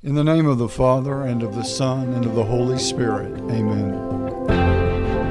In 0.00 0.14
the 0.14 0.22
name 0.22 0.46
of 0.46 0.58
the 0.58 0.68
Father, 0.68 1.22
and 1.22 1.42
of 1.42 1.56
the 1.56 1.64
Son, 1.64 2.12
and 2.12 2.24
of 2.24 2.36
the 2.36 2.44
Holy 2.44 2.78
Spirit. 2.78 3.36
Amen. 3.50 3.94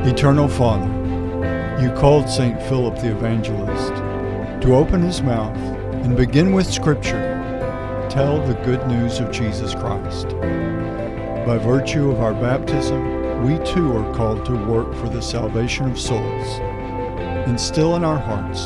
Eternal 0.06 0.50
Father, 0.50 0.92
you 1.82 1.90
called 1.94 2.28
St. 2.28 2.62
Philip 2.64 3.00
the 3.00 3.16
Evangelist 3.16 3.94
to 4.62 4.76
open 4.76 5.02
his 5.02 5.22
mouth 5.22 5.56
and 6.04 6.18
begin 6.18 6.52
with 6.52 6.70
Scripture, 6.70 7.40
tell 8.10 8.46
the 8.46 8.56
good 8.66 8.86
news 8.90 9.22
of 9.22 9.32
Jesus 9.32 9.74
Christ. 9.74 10.32
By 11.48 11.58
virtue 11.58 12.12
of 12.12 12.20
our 12.20 12.34
baptism, 12.34 13.46
we 13.46 13.64
too 13.64 13.96
are 13.96 14.14
called 14.14 14.46
to 14.48 14.66
work 14.66 14.94
for 14.96 15.08
the 15.08 15.22
salvation 15.22 15.90
of 15.90 15.98
souls. 15.98 16.60
Instill 17.48 17.96
in 17.96 18.04
our 18.04 18.20
hearts 18.20 18.66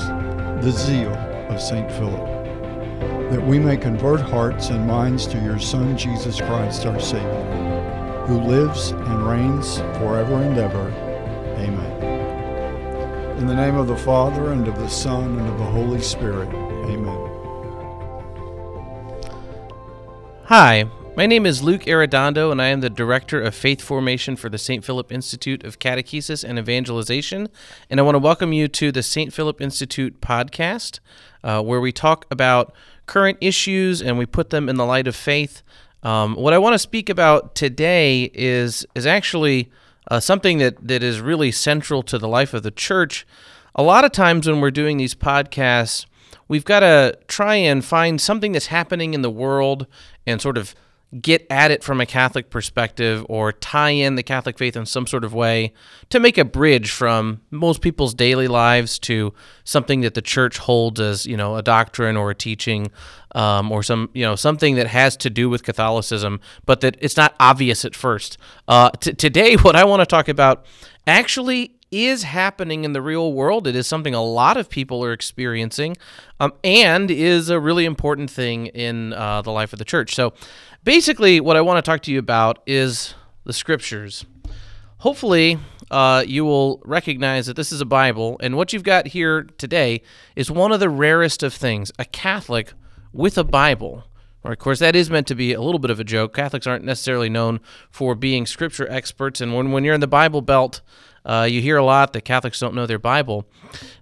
the 0.66 0.72
zeal 0.72 1.14
of 1.14 1.62
St. 1.62 1.92
Philip 1.92 2.41
that 3.32 3.48
we 3.48 3.58
may 3.58 3.78
convert 3.78 4.20
hearts 4.20 4.72
and 4.72 4.86
minds 4.86 5.26
to 5.26 5.42
your 5.42 5.58
Son, 5.58 5.98
Jesus 5.98 6.42
Christ, 6.42 6.86
our 6.86 7.00
Savior, 7.00 8.26
who 8.28 8.42
lives 8.42 8.92
and 8.92 9.26
reigns 9.26 9.78
forever 9.78 10.36
and 10.36 10.58
ever. 10.58 10.90
Amen. 11.58 13.38
In 13.38 13.48
the 13.48 13.56
name 13.56 13.78
of 13.78 13.88
the 13.88 13.96
Father, 13.96 14.52
and 14.52 14.68
of 14.68 14.78
the 14.78 14.90
Son, 14.90 15.40
and 15.40 15.48
of 15.48 15.58
the 15.58 15.64
Holy 15.64 16.02
Spirit. 16.02 16.50
Amen. 16.50 17.30
Hi, 20.48 20.90
my 21.16 21.26
name 21.26 21.46
is 21.46 21.64
Luke 21.64 21.84
Arredondo, 21.84 22.52
and 22.52 22.62
I 22.62 22.68
am 22.68 22.82
the 22.82 22.90
Director 22.90 23.42
of 23.42 23.56
Faith 23.56 23.82
Formation 23.82 24.36
for 24.36 24.50
the 24.50 24.58
St. 24.58 24.84
Philip 24.84 25.10
Institute 25.10 25.64
of 25.64 25.80
Catechesis 25.80 26.44
and 26.44 26.60
Evangelization. 26.60 27.48
And 27.90 27.98
I 27.98 28.04
want 28.04 28.16
to 28.16 28.20
welcome 28.20 28.52
you 28.52 28.68
to 28.68 28.92
the 28.92 29.04
St. 29.04 29.34
Philip 29.34 29.62
Institute 29.62 30.20
podcast, 30.20 31.00
uh, 31.46 31.62
where 31.62 31.80
we 31.80 31.94
talk 31.94 32.26
about 32.30 32.74
current 33.06 33.38
issues 33.42 34.02
and 34.02 34.18
we 34.18 34.26
put 34.26 34.50
them 34.50 34.70
in 34.70 34.76
the 34.76 34.86
light 34.86 35.08
of 35.08 35.16
faith. 35.16 35.64
Um, 36.04 36.36
what 36.36 36.54
I 36.54 36.58
want 36.58 36.74
to 36.74 36.80
speak 36.80 37.10
about 37.10 37.56
today 37.56 38.32
is 38.34 38.86
is 38.96 39.06
actually 39.06 39.70
uh, 40.10 40.20
something 40.20 40.58
that, 40.58 40.88
that 40.88 41.04
is 41.04 41.22
really 41.22 41.52
central 41.52 42.04
to 42.04 42.18
the 42.18 42.28
life 42.28 42.54
of 42.54 42.64
the 42.64 42.72
church. 42.72 43.26
A 43.76 43.84
lot 43.84 44.04
of 44.04 44.12
times 44.12 44.48
when 44.48 44.60
we're 44.60 44.72
doing 44.72 44.98
these 44.98 45.16
podcasts, 45.16 46.06
we've 46.48 46.66
got 46.66 46.82
to 46.82 47.18
try 47.28 47.56
and 47.56 47.86
find 47.86 48.20
something 48.20 48.52
that's 48.52 48.68
happening 48.68 49.14
in 49.14 49.22
the 49.22 49.30
world 49.30 49.88
and 50.26 50.42
sort 50.42 50.58
of 50.58 50.76
get 51.20 51.46
at 51.50 51.72
it 51.72 51.84
from 51.84 52.00
a 52.00 52.06
Catholic 52.06 52.50
perspective 52.50 53.26
or 53.28 53.52
tie 53.52 53.90
in 53.90 54.16
the 54.16 54.24
Catholic 54.24 54.58
faith 54.58 54.78
in 54.78 54.86
some 54.86 55.06
sort 55.06 55.26
of 55.26 55.34
way 55.34 55.74
to 56.10 56.20
make 56.20 56.38
a 56.38 56.46
bridge 56.46 56.90
from 56.90 57.42
most 57.52 57.82
people's 57.82 58.14
daily 58.14 58.48
lives 58.48 58.98
to 59.00 59.34
something 59.66 60.02
that 60.02 60.14
the 60.14 60.22
church 60.22 60.58
holds 60.60 61.02
as 61.02 61.26
you 61.26 61.36
know 61.36 61.58
a 61.58 61.62
doctrine 61.62 62.16
or 62.16 62.32
a 62.32 62.36
teaching 62.36 62.92
um, 63.36 63.72
or 63.72 63.84
some 63.84 64.10
you 64.14 64.24
know 64.24 64.36
something 64.36 64.76
that 64.76 64.88
has 64.88 65.18
to 65.18 65.30
do 65.30 65.50
with 65.50 65.64
Catholicism, 65.64 66.40
but 66.66 66.80
that 66.82 66.96
it's 67.02 67.18
not 67.18 67.36
obvious 67.40 67.84
at 67.84 67.96
first. 67.96 68.38
Uh, 68.68 68.90
t- 68.92 69.14
today, 69.14 69.56
what 69.62 69.76
I 69.76 69.84
want 69.84 70.00
to 70.00 70.06
talk 70.06 70.30
about 70.30 70.66
actually 71.06 71.76
is 71.92 72.24
happening 72.24 72.86
in 72.86 72.94
the 72.94 73.02
real 73.02 73.34
world. 73.34 73.68
It 73.68 73.76
is 73.76 73.86
something 73.86 74.16
a 74.16 74.24
lot 74.24 74.56
of 74.56 74.70
people 74.70 75.04
are 75.04 75.12
experiencing, 75.12 75.98
um, 76.40 76.54
and 76.64 77.12
is 77.12 77.50
a 77.50 77.60
really 77.60 77.84
important 77.84 78.32
thing 78.32 78.68
in 78.68 79.12
uh, 79.14 79.42
the 79.42 79.52
life 79.52 79.74
of 79.74 79.80
the 79.80 79.86
church. 79.86 80.16
So, 80.16 80.34
basically, 80.84 81.40
what 81.40 81.58
I 81.58 81.62
want 81.62 81.84
to 81.84 81.90
talk 81.90 82.02
to 82.04 82.12
you 82.12 82.20
about 82.20 82.62
is 82.66 83.14
the 83.44 83.54
scriptures. 83.54 84.26
Hopefully, 85.00 85.58
uh, 85.90 86.24
you 86.26 86.46
will 86.46 86.82
recognize 86.86 87.48
that 87.48 87.56
this 87.56 87.72
is 87.72 87.82
a 87.82 87.86
Bible, 87.86 88.38
and 88.42 88.56
what 88.56 88.72
you've 88.72 88.84
got 88.84 89.08
here 89.08 89.44
today 89.58 90.02
is 90.36 90.52
one 90.52 90.72
of 90.72 90.80
the 90.80 90.90
rarest 90.90 91.44
of 91.44 91.54
things 91.54 91.92
a 91.98 92.06
Catholic 92.06 92.74
with 93.12 93.38
a 93.38 93.44
Bible. 93.44 94.06
Or, 94.44 94.52
of 94.52 94.58
course, 94.58 94.80
that 94.80 94.96
is 94.96 95.10
meant 95.10 95.28
to 95.28 95.36
be 95.36 95.54
a 95.54 95.62
little 95.62 95.80
bit 95.80 95.92
of 95.92 96.00
a 96.00 96.04
joke. 96.04 96.34
Catholics 96.34 96.66
aren't 96.66 96.84
necessarily 96.84 97.30
known 97.30 97.60
for 97.92 98.16
being 98.16 98.48
scripture 98.48 98.90
experts, 98.90 99.40
and 99.42 99.54
when, 99.54 99.72
when 99.72 99.84
you're 99.84 99.94
in 99.94 100.02
the 100.02 100.08
Bible 100.08 100.42
Belt, 100.42 100.82
uh, 101.26 101.48
you 101.50 101.62
hear 101.62 101.78
a 101.78 101.84
lot 101.84 102.14
that 102.14 102.22
Catholics 102.22 102.60
don't 102.60 102.74
know 102.74 102.88
their 102.88 102.98
Bible. 102.98 103.46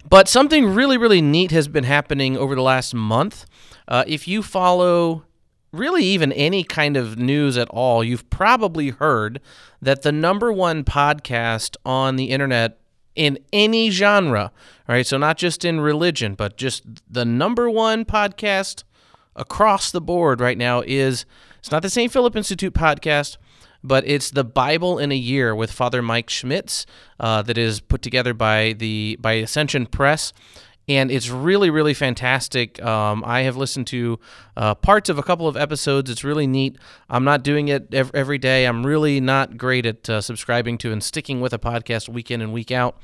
But 0.08 0.28
something 0.28 0.74
really, 0.74 0.96
really 0.96 1.20
neat 1.20 1.50
has 1.50 1.68
been 1.68 1.84
happening 1.84 2.38
over 2.38 2.54
the 2.54 2.62
last 2.62 2.94
month. 2.94 3.44
Uh, 3.86 4.04
if 4.06 4.26
you 4.26 4.42
follow 4.42 5.24
really 5.72 6.04
even 6.04 6.32
any 6.32 6.64
kind 6.64 6.96
of 6.96 7.18
news 7.18 7.56
at 7.56 7.68
all, 7.68 8.02
you've 8.02 8.28
probably 8.30 8.90
heard 8.90 9.40
that 9.80 10.02
the 10.02 10.12
number 10.12 10.52
one 10.52 10.84
podcast 10.84 11.76
on 11.84 12.16
the 12.16 12.30
internet 12.30 12.78
in 13.14 13.38
any 13.52 13.90
genre, 13.90 14.52
right? 14.88 15.06
So 15.06 15.18
not 15.18 15.36
just 15.36 15.64
in 15.64 15.80
religion, 15.80 16.34
but 16.34 16.56
just 16.56 16.82
the 17.08 17.24
number 17.24 17.68
one 17.68 18.04
podcast 18.04 18.84
across 19.36 19.90
the 19.90 20.00
board 20.00 20.40
right 20.40 20.58
now 20.58 20.82
is 20.86 21.24
it's 21.58 21.70
not 21.70 21.82
the 21.82 21.90
St. 21.90 22.12
Philip 22.12 22.36
Institute 22.36 22.74
podcast, 22.74 23.36
but 23.82 24.06
it's 24.06 24.30
the 24.30 24.44
Bible 24.44 24.98
in 24.98 25.12
a 25.12 25.16
Year 25.16 25.54
with 25.54 25.70
Father 25.70 26.02
Mike 26.02 26.30
Schmitz 26.30 26.86
uh, 27.18 27.42
that 27.42 27.56
is 27.58 27.80
put 27.80 28.02
together 28.02 28.34
by 28.34 28.74
the 28.74 29.16
by 29.20 29.34
Ascension 29.34 29.86
Press. 29.86 30.32
And 30.90 31.12
it's 31.12 31.30
really, 31.30 31.70
really 31.70 31.94
fantastic. 31.94 32.82
Um, 32.82 33.22
I 33.24 33.42
have 33.42 33.56
listened 33.56 33.86
to 33.88 34.18
uh, 34.56 34.74
parts 34.74 35.08
of 35.08 35.18
a 35.18 35.22
couple 35.22 35.46
of 35.46 35.56
episodes. 35.56 36.10
It's 36.10 36.24
really 36.24 36.48
neat. 36.48 36.78
I'm 37.08 37.22
not 37.22 37.44
doing 37.44 37.68
it 37.68 37.94
every 37.94 38.38
day. 38.38 38.64
I'm 38.64 38.84
really 38.84 39.20
not 39.20 39.56
great 39.56 39.86
at 39.86 40.10
uh, 40.10 40.20
subscribing 40.20 40.78
to 40.78 40.90
and 40.90 41.00
sticking 41.00 41.40
with 41.40 41.52
a 41.52 41.60
podcast 41.60 42.08
week 42.08 42.32
in 42.32 42.42
and 42.42 42.52
week 42.52 42.72
out. 42.72 42.98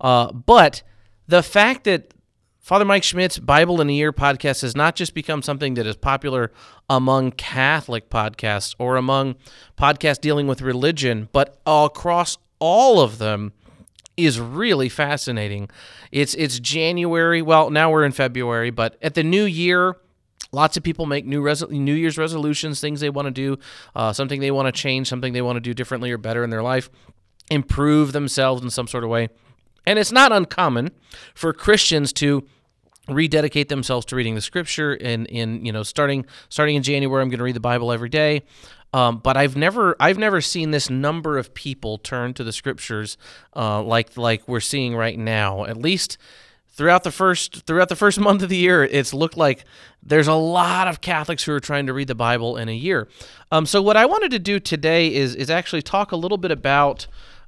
Uh, 0.00 0.32
but 0.32 0.82
the 1.28 1.42
fact 1.42 1.84
that 1.84 2.14
Father 2.58 2.86
Mike 2.86 3.04
Schmitz 3.04 3.38
Bible 3.38 3.82
in 3.82 3.90
a 3.90 3.92
Year 3.92 4.14
podcast 4.14 4.62
has 4.62 4.74
not 4.74 4.96
just 4.96 5.12
become 5.12 5.42
something 5.42 5.74
that 5.74 5.86
is 5.86 5.94
popular 5.94 6.52
among 6.88 7.32
Catholic 7.32 8.08
podcasts 8.08 8.74
or 8.78 8.96
among 8.96 9.34
podcasts 9.76 10.22
dealing 10.22 10.46
with 10.46 10.62
religion, 10.62 11.28
but 11.32 11.58
across 11.66 12.38
all 12.60 12.98
of 12.98 13.18
them 13.18 13.52
is 14.16 14.40
really 14.40 14.88
fascinating. 14.88 15.68
It's 16.10 16.34
it's 16.34 16.58
January. 16.58 17.42
Well, 17.42 17.70
now 17.70 17.90
we're 17.90 18.04
in 18.04 18.12
February, 18.12 18.70
but 18.70 18.96
at 19.02 19.14
the 19.14 19.22
new 19.22 19.44
year, 19.44 19.96
lots 20.52 20.76
of 20.76 20.82
people 20.82 21.06
make 21.06 21.26
new 21.26 21.42
resol- 21.42 21.70
New 21.70 21.94
Year's 21.94 22.16
resolutions, 22.18 22.80
things 22.80 23.00
they 23.00 23.10
want 23.10 23.26
to 23.26 23.30
do, 23.30 23.58
uh, 23.94 24.12
something 24.12 24.40
they 24.40 24.50
want 24.50 24.66
to 24.66 24.72
change, 24.72 25.08
something 25.08 25.32
they 25.32 25.42
want 25.42 25.56
to 25.56 25.60
do 25.60 25.74
differently 25.74 26.10
or 26.10 26.18
better 26.18 26.44
in 26.44 26.50
their 26.50 26.62
life, 26.62 26.88
improve 27.50 28.12
themselves 28.12 28.62
in 28.62 28.70
some 28.70 28.86
sort 28.86 29.04
of 29.04 29.10
way. 29.10 29.28
And 29.86 29.98
it's 29.98 30.12
not 30.12 30.32
uncommon 30.32 30.90
for 31.34 31.52
Christians 31.52 32.12
to 32.14 32.46
rededicate 33.08 33.68
themselves 33.68 34.04
to 34.06 34.16
reading 34.16 34.34
the 34.34 34.40
scripture 34.40 34.94
and 34.94 35.28
in 35.28 35.64
you 35.64 35.70
know 35.70 35.84
starting 35.84 36.26
starting 36.48 36.74
in 36.74 36.82
January 36.82 37.22
I'm 37.22 37.28
going 37.28 37.38
to 37.38 37.44
read 37.44 37.54
the 37.54 37.60
Bible 37.60 37.92
every 37.92 38.08
day 38.08 38.42
um, 38.92 39.18
but 39.18 39.36
I've 39.36 39.56
never 39.56 39.96
I've 40.00 40.18
never 40.18 40.40
seen 40.40 40.70
this 40.70 40.88
number 40.88 41.38
of 41.38 41.54
people 41.54 41.98
turn 41.98 42.34
to 42.34 42.44
the 42.44 42.52
scriptures 42.52 43.16
uh, 43.54 43.82
like 43.82 44.16
like 44.16 44.46
we're 44.48 44.60
seeing 44.60 44.96
right 44.96 45.18
now. 45.18 45.64
At 45.64 45.76
least 45.76 46.18
throughout 46.68 47.04
the 47.04 47.10
first 47.10 47.66
throughout 47.66 47.88
the 47.88 47.96
first 47.96 48.18
month 48.28 48.42
of 48.42 48.48
the 48.48 48.56
year 48.56 48.84
it's 48.84 49.14
looked 49.14 49.36
like 49.36 49.64
there's 50.02 50.28
a 50.28 50.34
lot 50.34 50.86
of 50.86 51.00
Catholics 51.00 51.42
who 51.44 51.52
are 51.52 51.60
trying 51.60 51.86
to 51.86 51.92
read 51.92 52.08
the 52.08 52.14
Bible 52.14 52.56
in 52.56 52.68
a 52.68 52.74
year. 52.74 53.08
Um, 53.50 53.66
so 53.66 53.82
what 53.82 53.96
I 53.96 54.06
wanted 54.06 54.30
to 54.32 54.38
do 54.38 54.60
today 54.60 55.12
is 55.12 55.34
is 55.34 55.50
actually 55.50 55.82
talk 55.82 56.12
a 56.12 56.16
little 56.16 56.38
bit 56.38 56.50
about 56.50 57.06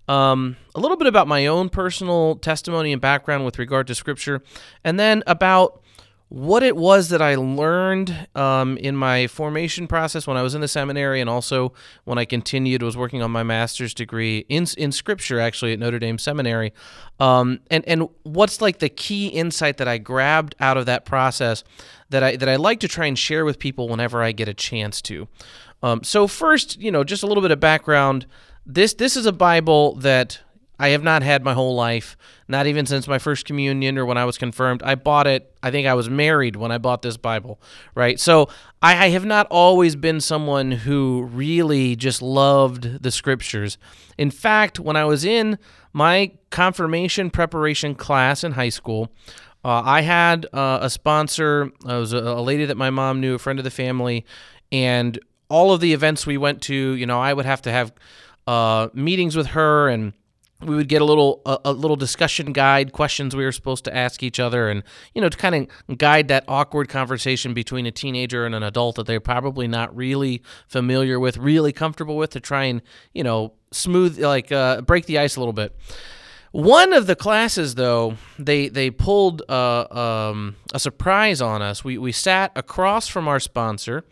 um, 0.08 0.56
a 0.74 0.80
little 0.80 0.96
bit 0.96 1.06
about 1.06 1.28
my 1.28 1.46
own 1.46 1.68
personal 1.68 2.36
testimony 2.36 2.92
and 2.92 3.00
background 3.00 3.44
with 3.44 3.58
regard 3.58 3.86
to 3.88 3.94
Scripture, 3.94 4.42
and 4.82 4.98
then 4.98 5.22
about 5.26 5.82
what 6.30 6.62
it 6.62 6.76
was 6.76 7.08
that 7.08 7.22
I 7.22 7.36
learned 7.36 8.28
um, 8.34 8.76
in 8.76 8.94
my 8.94 9.26
formation 9.26 9.86
process 9.86 10.26
when 10.26 10.36
I 10.36 10.42
was 10.42 10.54
in 10.54 10.60
the 10.60 10.68
seminary, 10.68 11.20
and 11.20 11.30
also 11.30 11.72
when 12.04 12.18
I 12.18 12.24
continued 12.26 12.82
was 12.82 12.96
working 12.96 13.22
on 13.22 13.30
my 13.30 13.42
master's 13.42 13.94
degree 13.94 14.44
in 14.48 14.66
in 14.76 14.92
Scripture, 14.92 15.40
actually 15.40 15.72
at 15.72 15.78
Notre 15.78 15.98
Dame 15.98 16.18
Seminary, 16.18 16.72
um, 17.18 17.60
and 17.70 17.82
and 17.88 18.08
what's 18.24 18.60
like 18.60 18.78
the 18.78 18.90
key 18.90 19.28
insight 19.28 19.78
that 19.78 19.88
I 19.88 19.98
grabbed 19.98 20.54
out 20.60 20.76
of 20.76 20.86
that 20.86 21.06
process 21.06 21.64
that 22.10 22.22
I 22.22 22.36
that 22.36 22.48
I 22.48 22.56
like 22.56 22.80
to 22.80 22.88
try 22.88 23.06
and 23.06 23.18
share 23.18 23.44
with 23.44 23.58
people 23.58 23.88
whenever 23.88 24.22
I 24.22 24.32
get 24.32 24.48
a 24.48 24.54
chance 24.54 25.00
to. 25.02 25.28
Um, 25.82 26.02
so 26.02 26.26
first, 26.26 26.78
you 26.78 26.90
know, 26.90 27.04
just 27.04 27.22
a 27.22 27.26
little 27.26 27.42
bit 27.42 27.52
of 27.52 27.60
background 27.60 28.26
this 28.68 28.92
this 28.94 29.16
is 29.16 29.24
a 29.24 29.32
Bible 29.32 29.94
that 29.96 30.40
I 30.78 30.88
have 30.90 31.02
not 31.02 31.22
had 31.22 31.42
my 31.42 31.54
whole 31.54 31.74
life, 31.74 32.16
not 32.46 32.66
even 32.66 32.86
since 32.86 33.08
my 33.08 33.18
first 33.18 33.44
communion 33.44 33.98
or 33.98 34.06
when 34.06 34.16
I 34.16 34.24
was 34.24 34.38
confirmed. 34.38 34.82
I 34.82 34.94
bought 34.94 35.26
it, 35.26 35.52
I 35.62 35.70
think 35.70 35.88
I 35.88 35.94
was 35.94 36.08
married 36.08 36.56
when 36.56 36.70
I 36.70 36.78
bought 36.78 37.02
this 37.02 37.16
Bible, 37.16 37.60
right? 37.94 38.20
So 38.20 38.48
I, 38.80 39.06
I, 39.06 39.08
have 39.08 39.24
not 39.24 39.48
always 39.50 39.96
been 39.96 40.20
someone 40.20 40.70
who 40.70 41.28
really 41.32 41.96
just 41.96 42.22
loved 42.22 43.02
the 43.02 43.10
scriptures. 43.10 43.76
In 44.16 44.30
fact, 44.30 44.78
when 44.78 44.94
I 44.94 45.04
was 45.04 45.24
in 45.24 45.58
my 45.92 46.32
confirmation 46.50 47.30
preparation 47.30 47.94
class 47.96 48.44
in 48.44 48.52
high 48.52 48.68
school, 48.68 49.10
uh, 49.64 49.82
I 49.84 50.02
had 50.02 50.46
uh, 50.52 50.78
a 50.82 50.90
sponsor. 50.90 51.72
It 51.84 51.92
was 51.92 52.12
a, 52.12 52.18
a 52.18 52.40
lady 52.40 52.64
that 52.66 52.76
my 52.76 52.90
mom 52.90 53.20
knew, 53.20 53.34
a 53.34 53.38
friend 53.38 53.58
of 53.58 53.64
the 53.64 53.70
family, 53.70 54.24
and 54.70 55.18
all 55.48 55.72
of 55.72 55.80
the 55.80 55.92
events 55.92 56.26
we 56.26 56.36
went 56.36 56.62
to, 56.62 56.74
you 56.74 57.06
know, 57.06 57.20
I 57.20 57.32
would 57.32 57.46
have 57.46 57.62
to 57.62 57.72
have 57.72 57.92
uh, 58.46 58.88
meetings 58.94 59.36
with 59.36 59.48
her 59.48 59.88
and 59.88 60.12
we 60.60 60.74
would 60.74 60.88
get 60.88 61.00
a 61.00 61.04
little 61.04 61.40
a, 61.46 61.58
a, 61.66 61.72
little 61.72 61.96
discussion 61.96 62.52
guide 62.52 62.92
questions 62.92 63.34
we 63.34 63.44
were 63.44 63.52
supposed 63.52 63.84
to 63.84 63.96
ask 63.96 64.22
each 64.22 64.40
other 64.40 64.68
and 64.68 64.82
you 65.14 65.20
know 65.20 65.28
to 65.28 65.36
kind 65.36 65.54
of 65.54 65.98
guide 65.98 66.28
that 66.28 66.44
awkward 66.48 66.88
conversation 66.88 67.54
between 67.54 67.86
a 67.86 67.92
teenager 67.92 68.44
and 68.44 68.54
an 68.54 68.62
adult 68.62 68.96
that 68.96 69.06
they're 69.06 69.20
probably 69.20 69.68
not 69.68 69.94
really 69.94 70.42
familiar 70.66 71.20
with 71.20 71.36
really 71.36 71.72
comfortable 71.72 72.16
with 72.16 72.30
to 72.30 72.40
try 72.40 72.64
and 72.64 72.82
you 73.12 73.22
know 73.22 73.52
smooth 73.70 74.18
like 74.18 74.50
uh, 74.50 74.80
break 74.80 75.06
the 75.06 75.18
ice 75.18 75.36
a 75.36 75.40
little 75.40 75.52
bit. 75.52 75.76
One 76.50 76.92
of 76.92 77.06
the 77.06 77.14
classes 77.14 77.74
though 77.74 78.16
they 78.38 78.68
they 78.68 78.90
pulled 78.90 79.42
uh, 79.48 79.86
um, 79.90 80.56
a 80.72 80.80
surprise 80.80 81.40
on 81.40 81.62
us. 81.62 81.84
We, 81.84 81.98
we 81.98 82.10
sat 82.10 82.52
across 82.56 83.06
from 83.06 83.28
our 83.28 83.38
sponsor 83.38 84.04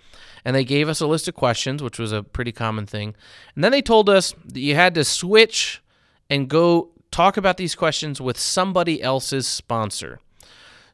and 0.44 0.54
they 0.54 0.64
gave 0.64 0.88
us 0.88 1.00
a 1.00 1.06
list 1.06 1.26
of 1.28 1.34
questions 1.34 1.82
which 1.82 1.98
was 1.98 2.12
a 2.12 2.22
pretty 2.22 2.52
common 2.52 2.86
thing. 2.86 3.14
And 3.54 3.64
then 3.64 3.72
they 3.72 3.82
told 3.82 4.10
us 4.10 4.34
that 4.44 4.60
you 4.60 4.74
had 4.74 4.94
to 4.94 5.04
switch 5.04 5.82
and 6.28 6.48
go 6.48 6.90
talk 7.10 7.36
about 7.36 7.56
these 7.56 7.74
questions 7.74 8.20
with 8.20 8.38
somebody 8.38 9.02
else's 9.02 9.46
sponsor. 9.46 10.20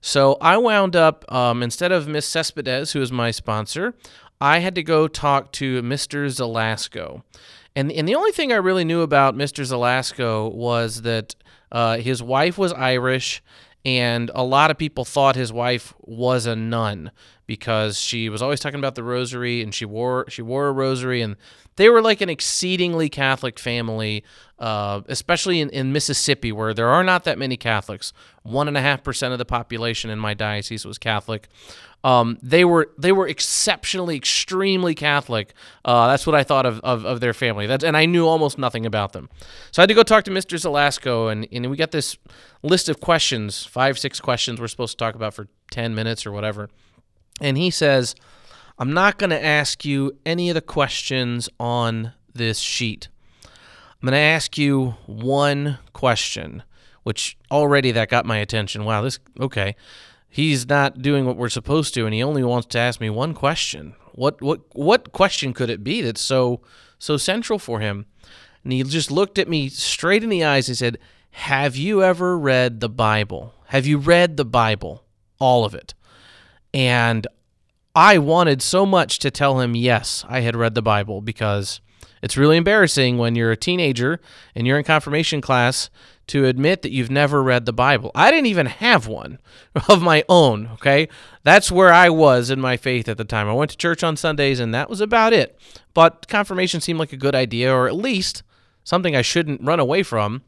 So 0.00 0.36
I 0.40 0.56
wound 0.56 0.96
up, 0.96 1.30
um, 1.32 1.62
instead 1.62 1.92
of 1.92 2.08
Miss 2.08 2.26
Cespedes, 2.26 2.92
who 2.92 3.00
is 3.00 3.12
my 3.12 3.30
sponsor, 3.30 3.94
I 4.40 4.58
had 4.58 4.74
to 4.74 4.82
go 4.82 5.06
talk 5.06 5.52
to 5.52 5.80
Mr. 5.82 6.26
Zelasco. 6.26 7.22
And, 7.76 7.90
and 7.92 8.08
the 8.08 8.16
only 8.16 8.32
thing 8.32 8.52
I 8.52 8.56
really 8.56 8.84
knew 8.84 9.02
about 9.02 9.36
Mr. 9.36 9.64
Zelasco 9.64 10.52
was 10.52 11.02
that 11.02 11.36
uh, 11.70 11.98
his 11.98 12.22
wife 12.22 12.58
was 12.58 12.72
Irish, 12.72 13.42
and 13.84 14.30
a 14.34 14.42
lot 14.42 14.70
of 14.70 14.78
people 14.78 15.04
thought 15.04 15.36
his 15.36 15.52
wife 15.52 15.94
was 16.00 16.46
a 16.46 16.56
nun 16.56 17.12
because 17.46 17.98
she 18.00 18.28
was 18.28 18.42
always 18.42 18.60
talking 18.60 18.78
about 18.78 18.94
the 18.94 19.02
rosary 19.02 19.62
and 19.62 19.74
she 19.74 19.84
wore 19.84 20.24
she 20.28 20.40
wore 20.40 20.68
a 20.68 20.72
rosary 20.72 21.20
and 21.20 21.36
they 21.76 21.88
were 21.88 22.02
like 22.02 22.20
an 22.20 22.28
exceedingly 22.28 23.08
Catholic 23.08 23.58
family, 23.58 24.24
uh, 24.58 25.00
especially 25.08 25.60
in, 25.60 25.70
in 25.70 25.92
Mississippi, 25.92 26.52
where 26.52 26.74
there 26.74 26.88
are 26.88 27.02
not 27.02 27.24
that 27.24 27.38
many 27.38 27.56
Catholics. 27.56 28.12
One 28.42 28.68
and 28.68 28.76
a 28.76 28.80
half 28.80 29.02
percent 29.02 29.32
of 29.32 29.38
the 29.38 29.44
population 29.44 30.10
in 30.10 30.18
my 30.18 30.34
diocese 30.34 30.84
was 30.84 30.98
Catholic. 30.98 31.48
Um, 32.04 32.38
they 32.42 32.64
were 32.64 32.90
they 32.98 33.12
were 33.12 33.28
exceptionally, 33.28 34.16
extremely 34.16 34.94
Catholic. 34.94 35.54
Uh, 35.84 36.08
that's 36.08 36.26
what 36.26 36.34
I 36.34 36.42
thought 36.42 36.66
of, 36.66 36.80
of, 36.80 37.04
of 37.04 37.20
their 37.20 37.32
family. 37.32 37.66
That's, 37.66 37.84
and 37.84 37.96
I 37.96 38.06
knew 38.06 38.26
almost 38.26 38.58
nothing 38.58 38.84
about 38.86 39.12
them. 39.12 39.28
So 39.70 39.80
I 39.80 39.82
had 39.84 39.88
to 39.88 39.94
go 39.94 40.02
talk 40.02 40.24
to 40.24 40.30
Mr. 40.30 40.58
Zelasco, 40.58 41.30
and, 41.30 41.46
and 41.52 41.70
we 41.70 41.76
got 41.76 41.92
this 41.92 42.18
list 42.62 42.88
of 42.88 43.00
questions, 43.00 43.64
five, 43.64 43.98
six 43.98 44.20
questions 44.20 44.60
we're 44.60 44.68
supposed 44.68 44.98
to 44.98 45.04
talk 45.04 45.14
about 45.14 45.32
for 45.34 45.48
10 45.70 45.94
minutes 45.94 46.26
or 46.26 46.32
whatever. 46.32 46.68
And 47.40 47.56
he 47.56 47.70
says, 47.70 48.14
I'm 48.78 48.92
not 48.92 49.18
going 49.18 49.30
to 49.30 49.44
ask 49.44 49.84
you 49.84 50.18
any 50.24 50.48
of 50.50 50.54
the 50.54 50.60
questions 50.60 51.48
on 51.60 52.12
this 52.34 52.58
sheet. 52.58 53.08
I'm 53.44 54.06
going 54.08 54.12
to 54.12 54.18
ask 54.18 54.58
you 54.58 54.96
one 55.06 55.78
question, 55.92 56.62
which 57.02 57.36
already 57.50 57.92
that 57.92 58.08
got 58.08 58.26
my 58.26 58.38
attention. 58.38 58.84
Wow, 58.84 59.02
this 59.02 59.18
okay. 59.38 59.76
He's 60.28 60.66
not 60.66 61.02
doing 61.02 61.26
what 61.26 61.36
we're 61.36 61.50
supposed 61.50 61.92
to 61.94 62.06
and 62.06 62.14
he 62.14 62.22
only 62.22 62.42
wants 62.42 62.66
to 62.68 62.78
ask 62.78 63.00
me 63.00 63.10
one 63.10 63.34
question. 63.34 63.94
What 64.12 64.40
what 64.42 64.60
what 64.72 65.12
question 65.12 65.52
could 65.52 65.70
it 65.70 65.84
be 65.84 66.00
that's 66.02 66.20
so 66.20 66.62
so 66.98 67.16
central 67.16 67.58
for 67.58 67.80
him? 67.80 68.06
And 68.64 68.72
he 68.72 68.82
just 68.82 69.10
looked 69.10 69.38
at 69.38 69.48
me 69.48 69.68
straight 69.68 70.22
in 70.22 70.30
the 70.30 70.44
eyes 70.44 70.68
and 70.68 70.78
said, 70.78 70.98
"Have 71.32 71.76
you 71.76 72.02
ever 72.02 72.38
read 72.38 72.80
the 72.80 72.88
Bible? 72.88 73.54
Have 73.66 73.86
you 73.86 73.98
read 73.98 74.36
the 74.36 74.44
Bible? 74.44 75.04
All 75.38 75.64
of 75.64 75.74
it?" 75.74 75.94
And 76.72 77.26
I 77.94 78.16
wanted 78.16 78.62
so 78.62 78.86
much 78.86 79.18
to 79.18 79.30
tell 79.30 79.60
him 79.60 79.76
yes, 79.76 80.24
I 80.26 80.40
had 80.40 80.56
read 80.56 80.74
the 80.74 80.80
Bible 80.80 81.20
because 81.20 81.82
it's 82.22 82.38
really 82.38 82.56
embarrassing 82.56 83.18
when 83.18 83.34
you're 83.34 83.50
a 83.50 83.56
teenager 83.56 84.18
and 84.54 84.66
you're 84.66 84.78
in 84.78 84.84
confirmation 84.84 85.42
class 85.42 85.90
to 86.28 86.46
admit 86.46 86.80
that 86.82 86.92
you've 86.92 87.10
never 87.10 87.42
read 87.42 87.66
the 87.66 87.72
Bible. 87.72 88.10
I 88.14 88.30
didn't 88.30 88.46
even 88.46 88.66
have 88.66 89.06
one 89.06 89.38
of 89.88 90.00
my 90.00 90.24
own, 90.26 90.68
okay? 90.74 91.08
That's 91.42 91.70
where 91.70 91.92
I 91.92 92.08
was 92.08 92.48
in 92.48 92.60
my 92.60 92.78
faith 92.78 93.08
at 93.08 93.18
the 93.18 93.24
time. 93.24 93.46
I 93.46 93.52
went 93.52 93.72
to 93.72 93.76
church 93.76 94.02
on 94.02 94.16
Sundays 94.16 94.58
and 94.58 94.72
that 94.72 94.88
was 94.88 95.02
about 95.02 95.34
it. 95.34 95.60
But 95.92 96.28
confirmation 96.28 96.80
seemed 96.80 96.98
like 96.98 97.12
a 97.12 97.18
good 97.18 97.34
idea 97.34 97.74
or 97.74 97.88
at 97.88 97.96
least 97.96 98.42
something 98.84 99.14
I 99.14 99.22
shouldn't 99.22 99.62
run 99.62 99.80
away 99.80 100.02
from. 100.02 100.42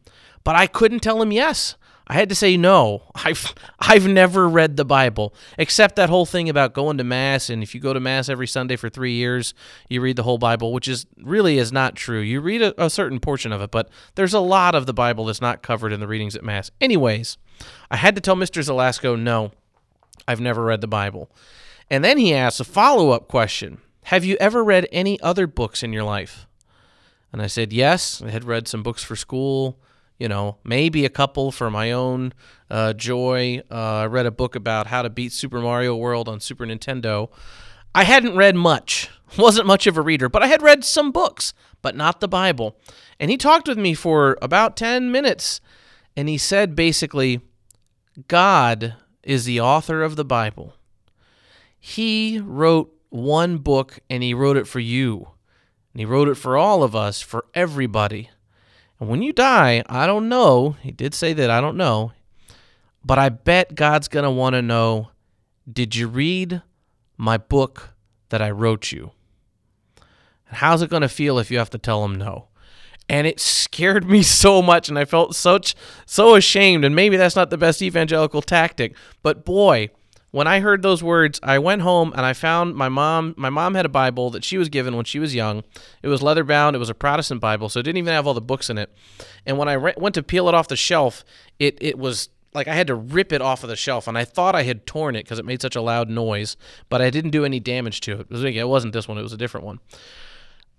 But 0.45 0.57
I 0.57 0.67
couldn't 0.67 1.01
tell 1.01 1.21
him 1.21 1.33
yes. 1.33 1.77
I 2.07 2.15
had 2.15 2.29
to 2.29 2.35
say 2.35 2.57
no. 2.57 3.03
I've 3.15 3.55
I've 3.79 4.07
never 4.07 4.49
read 4.49 4.77
the 4.77 4.85
Bible 4.85 5.35
except 5.59 5.97
that 5.97 6.11
whole 6.11 6.27
thing 6.27 6.49
about 6.49 6.75
going 6.75 6.99
to 6.99 7.05
mass 7.05 7.49
and 7.51 7.63
if 7.63 7.75
you 7.75 7.81
go 7.81 7.93
to 7.93 8.01
mass 8.01 8.29
every 8.29 8.47
Sunday 8.47 8.77
for 8.77 8.89
3 8.89 9.13
years, 9.13 9.55
you 9.89 10.01
read 10.01 10.17
the 10.17 10.23
whole 10.23 10.39
Bible, 10.39 10.73
which 10.73 10.89
is 10.89 11.07
really 11.23 11.59
is 11.59 11.73
not 11.73 11.97
true. 11.97 12.21
You 12.21 12.41
read 12.41 12.63
a, 12.63 12.85
a 12.85 12.91
certain 12.91 13.21
portion 13.21 13.53
of 13.53 13.63
it, 13.63 13.71
but 13.71 13.89
there's 14.15 14.35
a 14.35 14.41
lot 14.41 14.75
of 14.75 14.87
the 14.87 14.95
Bible 14.95 15.27
that's 15.27 15.41
not 15.41 15.63
covered 15.63 15.93
in 15.93 16.01
the 16.01 16.09
readings 16.09 16.37
at 16.37 16.45
mass. 16.45 16.71
Anyways, 16.81 17.39
I 17.91 17.97
had 17.97 18.15
to 18.15 18.21
tell 18.21 18.37
Mr. 18.37 18.63
Zelasco 18.63 19.19
no. 19.19 19.53
I've 20.27 20.41
never 20.41 20.65
read 20.65 20.81
the 20.81 20.87
Bible. 20.87 21.31
And 21.91 22.05
then 22.05 22.19
he 22.19 22.35
asked 22.35 22.61
a 22.61 22.65
follow-up 22.65 23.29
question. 23.29 23.79
Have 24.05 24.25
you 24.25 24.37
ever 24.41 24.63
read 24.65 24.87
any 24.93 25.21
other 25.21 25.47
books 25.47 25.83
in 25.83 25.93
your 25.93 26.05
life? 26.05 26.47
And 27.33 27.43
I 27.43 27.47
said, 27.47 27.73
"Yes, 27.73 28.23
I 28.23 28.31
had 28.31 28.45
read 28.45 28.69
some 28.69 28.83
books 28.83 29.03
for 29.03 29.17
school." 29.17 29.79
You 30.19 30.29
know, 30.29 30.59
maybe 30.65 31.05
a 31.05 31.11
couple 31.11 31.51
for 31.51 31.71
my 31.71 31.93
own 31.93 32.33
uh, 32.71 32.93
joy. 32.93 33.63
Uh, 33.71 33.75
I 33.75 34.07
read 34.07 34.27
a 34.27 34.31
book 34.31 34.55
about 34.55 34.87
how 34.87 35.03
to 35.03 35.11
beat 35.11 35.33
Super 35.33 35.61
Mario 35.61 35.97
World 35.97 36.29
on 36.29 36.41
Super 36.41 36.65
Nintendo. 36.65 37.31
I 37.95 38.05
hadn't 38.05 38.37
read 38.37 38.57
much, 38.57 39.11
wasn't 39.39 39.67
much 39.67 39.87
of 39.87 39.97
a 39.97 40.03
reader, 40.03 40.29
but 40.29 40.43
I 40.43 40.47
had 40.47 40.63
read 40.63 40.85
some 40.85 41.13
books, 41.13 41.55
but 41.83 41.97
not 41.97 42.21
the 42.21 42.29
Bible. 42.29 42.77
And 43.19 43.31
he 43.31 43.37
talked 43.37 43.69
with 43.69 43.79
me 43.79 43.95
for 43.95 44.39
about 44.43 44.77
10 44.77 45.13
minutes, 45.13 45.61
and 46.17 46.29
he 46.29 46.39
said 46.39 46.77
basically, 46.77 47.41
God 48.29 48.95
is 49.23 49.45
the 49.45 49.61
author 49.61 50.03
of 50.03 50.17
the 50.17 50.25
Bible. 50.25 50.75
He 51.79 52.39
wrote 52.39 52.93
one 53.11 53.59
book, 53.59 54.01
and 54.09 54.23
he 54.23 54.35
wrote 54.35 54.57
it 54.57 54.67
for 54.67 54.81
you. 54.81 55.29
And 55.93 56.01
he 56.01 56.05
wrote 56.05 56.29
it 56.29 56.37
for 56.37 56.57
all 56.57 56.83
of 56.83 56.97
us, 56.97 57.21
for 57.21 57.45
everybody. 57.55 58.31
And 59.01 59.09
when 59.09 59.23
you 59.23 59.33
die, 59.33 59.83
I 59.89 60.07
don't 60.07 60.29
know. 60.29 60.77
He 60.81 60.91
did 60.91 61.15
say 61.15 61.33
that, 61.33 61.51
I 61.51 61.61
don't 61.61 61.77
know. 61.77 62.13
But 63.05 63.19
I 63.19 63.29
bet 63.29 63.75
God's 63.75 64.09
going 64.09 64.25
to 64.25 64.31
want 64.31 64.55
to 64.55 64.63
know 64.63 65.11
did 65.71 65.95
you 65.95 66.09
read 66.09 66.63
my 67.17 67.39
book 67.39 67.95
that 68.29 68.43
I 68.43 68.51
wrote 68.51 68.93
you? 68.93 69.13
How's 70.47 70.83
it 70.83 70.91
going 70.91 71.03
to 71.03 71.09
feel 71.09 71.39
if 71.39 71.51
you 71.51 71.59
have 71.59 71.71
to 71.71 71.79
tell 71.79 72.05
him 72.05 72.17
no? 72.17 72.49
And 73.09 73.27
it 73.27 73.41
scared 73.41 74.09
me 74.09 74.23
so 74.43 74.63
much, 74.63 74.89
and 74.89 74.99
I 74.99 75.05
felt 75.05 75.35
such 75.35 75.75
so 76.07 76.35
ashamed. 76.35 76.85
And 76.85 76.95
maybe 76.95 77.17
that's 77.17 77.37
not 77.37 77.51
the 77.51 77.59
best 77.59 77.83
evangelical 77.83 78.43
tactic, 78.43 78.95
but 79.23 79.45
boy, 79.45 79.91
when 80.35 80.49
I 80.49 80.59
heard 80.59 80.83
those 80.83 81.01
words, 81.01 81.39
I 81.45 81.61
went 81.61 81.83
home 81.83 82.13
and 82.17 82.27
I 82.27 82.33
found 82.33 82.75
my 82.75 82.89
mom. 82.89 83.35
My 83.37 83.51
mom 83.51 83.77
had 83.77 83.87
a 83.87 83.89
Bible 83.89 84.31
that 84.31 84.43
she 84.43 84.59
was 84.59 84.69
given 84.69 84.97
when 84.97 85.05
she 85.05 85.21
was 85.21 85.33
young. 85.33 85.63
It 86.03 86.09
was 86.09 86.23
leather 86.23 86.43
bound. 86.43 86.75
It 86.75 86.81
was 86.81 86.91
a 86.91 86.95
Protestant 86.95 87.41
Bible, 87.41 87.69
so 87.69 87.79
it 87.79 87.85
didn't 87.85 87.99
even 87.99 88.13
have 88.13 88.27
all 88.27 88.35
the 88.35 88.41
books 88.41 88.69
in 88.69 88.77
it. 88.77 88.93
And 89.47 89.59
when 89.59 89.69
I 89.69 89.75
re- 89.75 89.95
went 89.97 90.17
to 90.17 90.25
peel 90.25 90.49
it 90.49 90.55
off 90.57 90.67
the 90.67 90.75
shelf, 90.75 91.25
it 91.61 91.79
it 91.81 92.01
was 92.01 92.31
like 92.53 92.67
I 92.67 92.75
had 92.75 92.89
to 92.89 92.97
rip 92.97 93.33
it 93.33 93.43
off 93.43 93.63
of 93.63 93.69
the 93.69 93.77
shelf, 93.77 94.09
and 94.09 94.19
I 94.19 94.25
thought 94.25 94.57
I 94.57 94.65
had 94.65 94.89
torn 94.89 95.15
it 95.15 95.23
because 95.23 95.39
it 95.39 95.45
made 95.45 95.63
such 95.63 95.77
a 95.77 95.81
loud 95.81 96.11
noise, 96.11 96.57
but 96.89 97.01
I 97.01 97.11
didn't 97.11 97.31
do 97.31 97.45
any 97.45 97.61
damage 97.61 98.01
to 98.01 98.27
it. 98.29 98.57
It 98.57 98.69
wasn't 98.69 98.93
this 98.93 99.07
one; 99.07 99.19
it 99.19 99.23
was 99.23 99.33
a 99.33 99.37
different 99.37 99.65
one. 99.65 99.79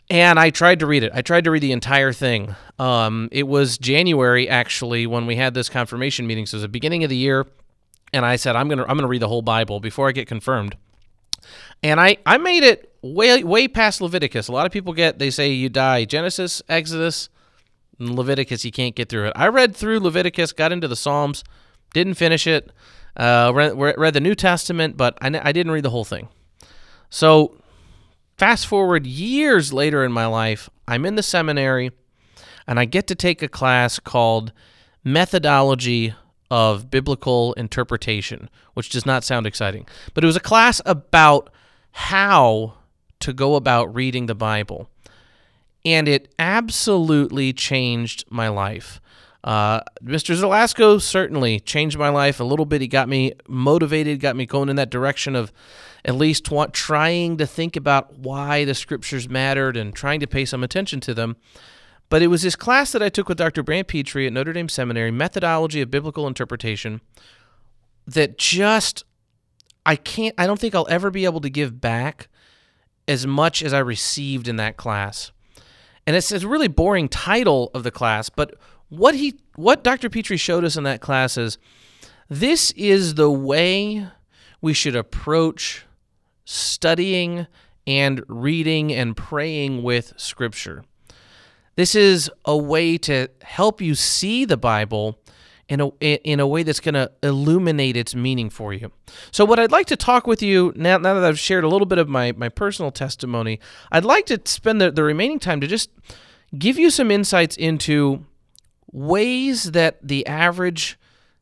And 0.09 0.37
I 0.37 0.49
tried 0.49 0.79
to 0.79 0.85
read 0.85 1.03
it. 1.03 1.13
I 1.15 1.21
tried 1.21 1.45
to 1.45 1.51
read 1.51 1.63
the 1.63 1.71
entire 1.71 2.11
thing. 2.11 2.55
Um, 2.77 3.29
it 3.31 3.47
was 3.47 3.77
January 3.77 4.49
actually 4.49 5.07
when 5.07 5.25
we 5.25 5.37
had 5.37 5.53
this 5.53 5.69
confirmation 5.69 6.27
meeting. 6.27 6.45
So 6.45 6.55
it 6.55 6.57
was 6.57 6.63
the 6.63 6.67
beginning 6.67 7.05
of 7.05 7.09
the 7.09 7.15
year 7.15 7.47
and 8.15 8.25
I 8.25 8.37
said 8.37 8.55
I'm 8.55 8.69
gonna 8.69 8.83
I'm 8.83 8.95
gonna 8.95 9.07
read 9.07 9.21
the 9.21 9.27
whole 9.27 9.41
Bible 9.41 9.79
before 9.79 10.07
I 10.07 10.13
get 10.13 10.27
confirmed. 10.27 10.77
And 11.83 11.99
I 11.99 12.17
I 12.25 12.37
made 12.37 12.63
it 12.63 12.93
way 13.01 13.43
way 13.43 13.67
past 13.67 14.01
Leviticus. 14.01 14.47
A 14.47 14.53
lot 14.53 14.65
of 14.65 14.71
people 14.71 14.93
get 14.93 15.19
they 15.19 15.29
say 15.29 15.51
you 15.51 15.67
die 15.67 16.05
Genesis, 16.05 16.61
Exodus, 16.69 17.29
Leviticus. 17.99 18.63
You 18.63 18.71
can't 18.71 18.95
get 18.95 19.09
through 19.09 19.27
it. 19.27 19.33
I 19.35 19.49
read 19.49 19.75
through 19.75 19.99
Leviticus, 19.99 20.53
got 20.53 20.71
into 20.71 20.87
the 20.87 20.95
Psalms, 20.95 21.43
didn't 21.93 22.15
finish 22.15 22.47
it. 22.47 22.71
Uh, 23.17 23.51
read, 23.53 23.77
read 23.77 24.13
the 24.13 24.19
New 24.19 24.35
Testament, 24.35 24.97
but 24.97 25.17
I, 25.21 25.27
I 25.41 25.51
didn't 25.51 25.71
read 25.71 25.83
the 25.83 25.89
whole 25.89 26.03
thing. 26.03 26.27
So 27.09 27.57
fast 28.37 28.67
forward 28.67 29.05
years 29.05 29.71
later 29.71 30.03
in 30.03 30.11
my 30.11 30.25
life, 30.25 30.69
I'm 30.85 31.05
in 31.05 31.15
the 31.15 31.23
seminary, 31.23 31.91
and 32.67 32.77
I 32.77 32.83
get 32.83 33.07
to 33.07 33.15
take 33.15 33.41
a 33.41 33.47
class 33.47 33.99
called 33.99 34.51
Methodology 35.05 36.13
of 36.51 36.91
biblical 36.91 37.53
interpretation, 37.53 38.49
which 38.73 38.89
does 38.89 39.05
not 39.05 39.23
sound 39.23 39.47
exciting. 39.47 39.87
But 40.13 40.23
it 40.23 40.27
was 40.27 40.35
a 40.35 40.41
class 40.41 40.81
about 40.85 41.49
how 41.91 42.75
to 43.21 43.33
go 43.33 43.55
about 43.55 43.93
reading 43.93 44.25
the 44.25 44.35
Bible. 44.35 44.89
And 45.83 46.07
it 46.07 46.33
absolutely 46.39 47.53
changed 47.53 48.25
my 48.29 48.47
life. 48.47 48.99
Uh, 49.43 49.81
Mr. 50.03 50.35
Zelasco 50.35 50.99
certainly 50.99 51.59
changed 51.59 51.97
my 51.97 52.09
life 52.09 52.39
a 52.39 52.43
little 52.43 52.65
bit. 52.65 52.81
He 52.81 52.87
got 52.87 53.07
me 53.07 53.33
motivated, 53.47 54.19
got 54.19 54.35
me 54.35 54.47
going 54.47 54.69
in 54.69 54.75
that 54.77 54.89
direction 54.89 55.35
of 55.35 55.53
at 56.03 56.15
least 56.15 56.49
trying 56.73 57.37
to 57.37 57.45
think 57.45 57.75
about 57.75 58.17
why 58.17 58.65
the 58.65 58.73
scriptures 58.73 59.29
mattered 59.29 59.77
and 59.77 59.93
trying 59.93 60.19
to 60.19 60.27
pay 60.27 60.45
some 60.45 60.63
attention 60.63 60.99
to 61.01 61.13
them. 61.13 61.35
But 62.09 62.21
it 62.21 62.27
was 62.27 62.43
this 62.43 62.55
class 62.55 62.91
that 62.91 63.01
I 63.01 63.09
took 63.09 63.27
with 63.27 63.37
Dr. 63.37 63.63
Brant 63.63 63.87
Pitre 63.87 64.25
at 64.25 64.33
Notre 64.33 64.53
Dame 64.53 64.69
Seminary, 64.69 65.11
Methodology 65.11 65.81
of 65.81 65.89
Biblical 65.89 66.27
Interpretation, 66.27 67.01
that 68.05 68.37
just 68.37 69.03
I 69.85 69.95
can't 69.95 70.35
I 70.37 70.47
don't 70.47 70.59
think 70.59 70.75
I'll 70.75 70.87
ever 70.89 71.09
be 71.09 71.25
able 71.25 71.41
to 71.41 71.49
give 71.49 71.81
back 71.81 72.27
as 73.07 73.25
much 73.25 73.63
as 73.63 73.73
I 73.73 73.79
received 73.79 74.47
in 74.47 74.55
that 74.57 74.77
class. 74.77 75.31
And 76.07 76.15
it's, 76.15 76.31
a 76.31 76.47
really 76.47 76.67
boring 76.67 77.09
title 77.09 77.71
of 77.73 77.83
the 77.83 77.91
class, 77.91 78.29
but 78.29 78.55
what 78.89 79.15
he 79.15 79.39
what 79.55 79.83
Dr. 79.83 80.09
Pitre 80.09 80.37
showed 80.37 80.63
us 80.63 80.77
in 80.77 80.83
that 80.83 81.01
class 81.01 81.37
is 81.37 81.57
this 82.29 82.71
is 82.71 83.15
the 83.15 83.31
way 83.31 84.07
we 84.61 84.73
should 84.73 84.95
approach 84.95 85.85
studying 86.43 87.47
and 87.87 88.23
reading 88.27 88.93
and 88.93 89.17
praying 89.17 89.83
with 89.83 90.13
scripture. 90.17 90.83
This 91.75 91.95
is 91.95 92.31
a 92.45 92.57
way 92.57 92.97
to 92.99 93.27
help 93.41 93.81
you 93.81 93.95
see 93.95 94.45
the 94.45 94.57
Bible 94.57 95.19
in 95.67 95.81
a 95.81 95.87
in 95.99 96.39
a 96.39 96.47
way 96.47 96.63
that's 96.63 96.79
going 96.79 96.93
to 96.93 97.11
illuminate 97.23 97.97
its 97.97 98.13
meaning 98.13 98.49
for 98.49 98.73
you. 98.73 98.91
So 99.31 99.45
what 99.45 99.59
I'd 99.59 99.71
like 99.71 99.87
to 99.87 99.95
talk 99.95 100.27
with 100.27 100.41
you 100.41 100.71
now, 100.75 100.97
now 100.97 101.15
that 101.15 101.23
I've 101.23 101.39
shared 101.39 101.63
a 101.63 101.67
little 101.67 101.87
bit 101.87 101.97
of 101.97 102.07
my, 102.07 102.31
my 102.33 102.49
personal 102.49 102.91
testimony, 102.91 103.59
I'd 103.91 104.05
like 104.05 104.27
to 104.27 104.39
spend 104.45 104.79
the, 104.79 104.91
the 104.91 105.03
remaining 105.03 105.39
time 105.39 105.59
to 105.61 105.67
just 105.67 105.89
give 106.57 106.77
you 106.77 106.89
some 106.89 107.09
insights 107.09 107.57
into 107.57 108.25
ways 108.91 109.71
that 109.71 110.07
the 110.07 110.25
average 110.27 110.99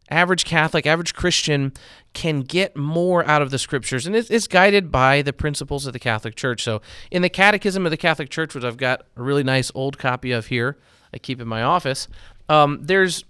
average 0.09 0.45
Catholic, 0.45 0.85
average 0.85 1.13
Christian 1.13 1.73
can 2.13 2.41
get 2.41 2.75
more 2.75 3.25
out 3.25 3.41
of 3.41 3.49
the 3.49 3.57
scriptures. 3.59 4.05
And 4.05 4.15
it's, 4.15 4.47
guided 4.47 4.91
by 4.91 5.21
the 5.21 5.33
principles 5.33 5.87
of 5.87 5.93
the 5.93 5.99
Catholic 5.99 6.35
Church. 6.35 6.63
So, 6.63 6.81
in 7.09 7.21
the 7.21 7.29
Catechism 7.29 7.85
of 7.85 7.91
the 7.91 7.97
Catholic 7.97 8.29
Church, 8.29 8.53
which 8.53 8.63
I've 8.63 8.77
got 8.77 9.01
a 9.15 9.23
really 9.23 9.43
nice 9.43 9.71
old 9.73 9.97
copy 9.97 10.31
of 10.31 10.47
here, 10.47 10.77
I 11.13 11.17
keep 11.17 11.41
in 11.41 11.47
my 11.47 11.63
office, 11.63 12.07
um, 12.49 12.79
there's 12.81 13.25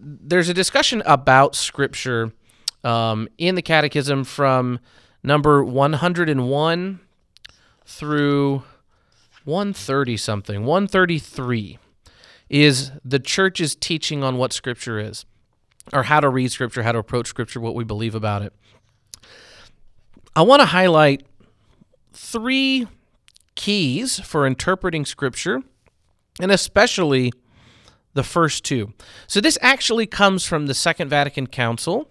there's 0.00 0.48
a 0.48 0.54
discussion 0.54 1.02
about 1.06 1.56
scripture 1.56 2.32
um, 2.84 3.28
in 3.36 3.56
the 3.56 3.62
Catechism 3.62 4.22
from 4.22 4.78
number 5.24 5.64
101 5.64 7.00
through 7.84 8.62
130 9.44 10.16
something, 10.16 10.64
133 10.64 11.78
is 12.48 12.92
the 13.04 13.18
church's 13.18 13.74
teaching 13.74 14.22
on 14.22 14.36
what 14.36 14.52
scripture 14.52 14.98
is 14.98 15.24
or 15.92 16.04
how 16.04 16.20
to 16.20 16.28
read 16.28 16.50
scripture, 16.50 16.82
how 16.82 16.92
to 16.92 16.98
approach 16.98 17.26
scripture, 17.26 17.60
what 17.60 17.74
we 17.74 17.84
believe 17.84 18.14
about 18.14 18.42
it. 18.42 18.52
I 20.36 20.42
want 20.42 20.60
to 20.60 20.66
highlight 20.66 21.24
three 22.12 22.86
keys 23.54 24.20
for 24.20 24.46
interpreting 24.46 25.04
scripture 25.04 25.62
and 26.40 26.52
especially 26.52 27.32
the 28.14 28.22
first 28.22 28.64
two. 28.64 28.92
So 29.26 29.40
this 29.40 29.58
actually 29.60 30.06
comes 30.06 30.44
from 30.44 30.66
the 30.66 30.74
Second 30.74 31.08
Vatican 31.08 31.46
Council, 31.46 32.08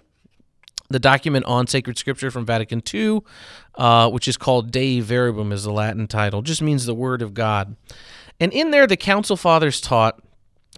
the 0.89 0.99
document 0.99 1.45
on 1.45 1.67
sacred 1.67 1.97
scripture 1.97 2.31
from 2.31 2.45
Vatican 2.45 2.81
II, 2.93 3.21
uh, 3.75 4.09
which 4.09 4.27
is 4.27 4.37
called 4.37 4.71
Dei 4.71 4.99
Verbum, 4.99 5.51
is 5.51 5.63
the 5.63 5.71
Latin 5.71 6.07
title, 6.07 6.41
just 6.41 6.61
means 6.61 6.85
the 6.85 6.95
Word 6.95 7.21
of 7.21 7.33
God. 7.33 7.75
And 8.39 8.53
in 8.53 8.71
there, 8.71 8.87
the 8.87 8.97
Council 8.97 9.35
Fathers 9.35 9.81
taught, 9.81 10.21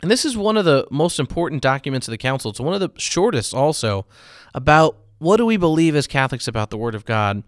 and 0.01 0.09
this 0.09 0.25
is 0.25 0.37
one 0.37 0.57
of 0.57 0.65
the 0.65 0.87
most 0.89 1.19
important 1.19 1.61
documents 1.61 2.07
of 2.07 2.11
the 2.11 2.17
Council. 2.17 2.51
It's 2.51 2.59
one 2.59 2.73
of 2.73 2.79
the 2.79 2.91
shortest 2.97 3.53
also 3.53 4.05
about 4.53 4.97
what 5.19 5.37
do 5.37 5.45
we 5.45 5.57
believe 5.57 5.95
as 5.95 6.07
Catholics 6.07 6.47
about 6.47 6.69
the 6.69 6.77
Word 6.77 6.95
of 6.95 7.05
God. 7.05 7.43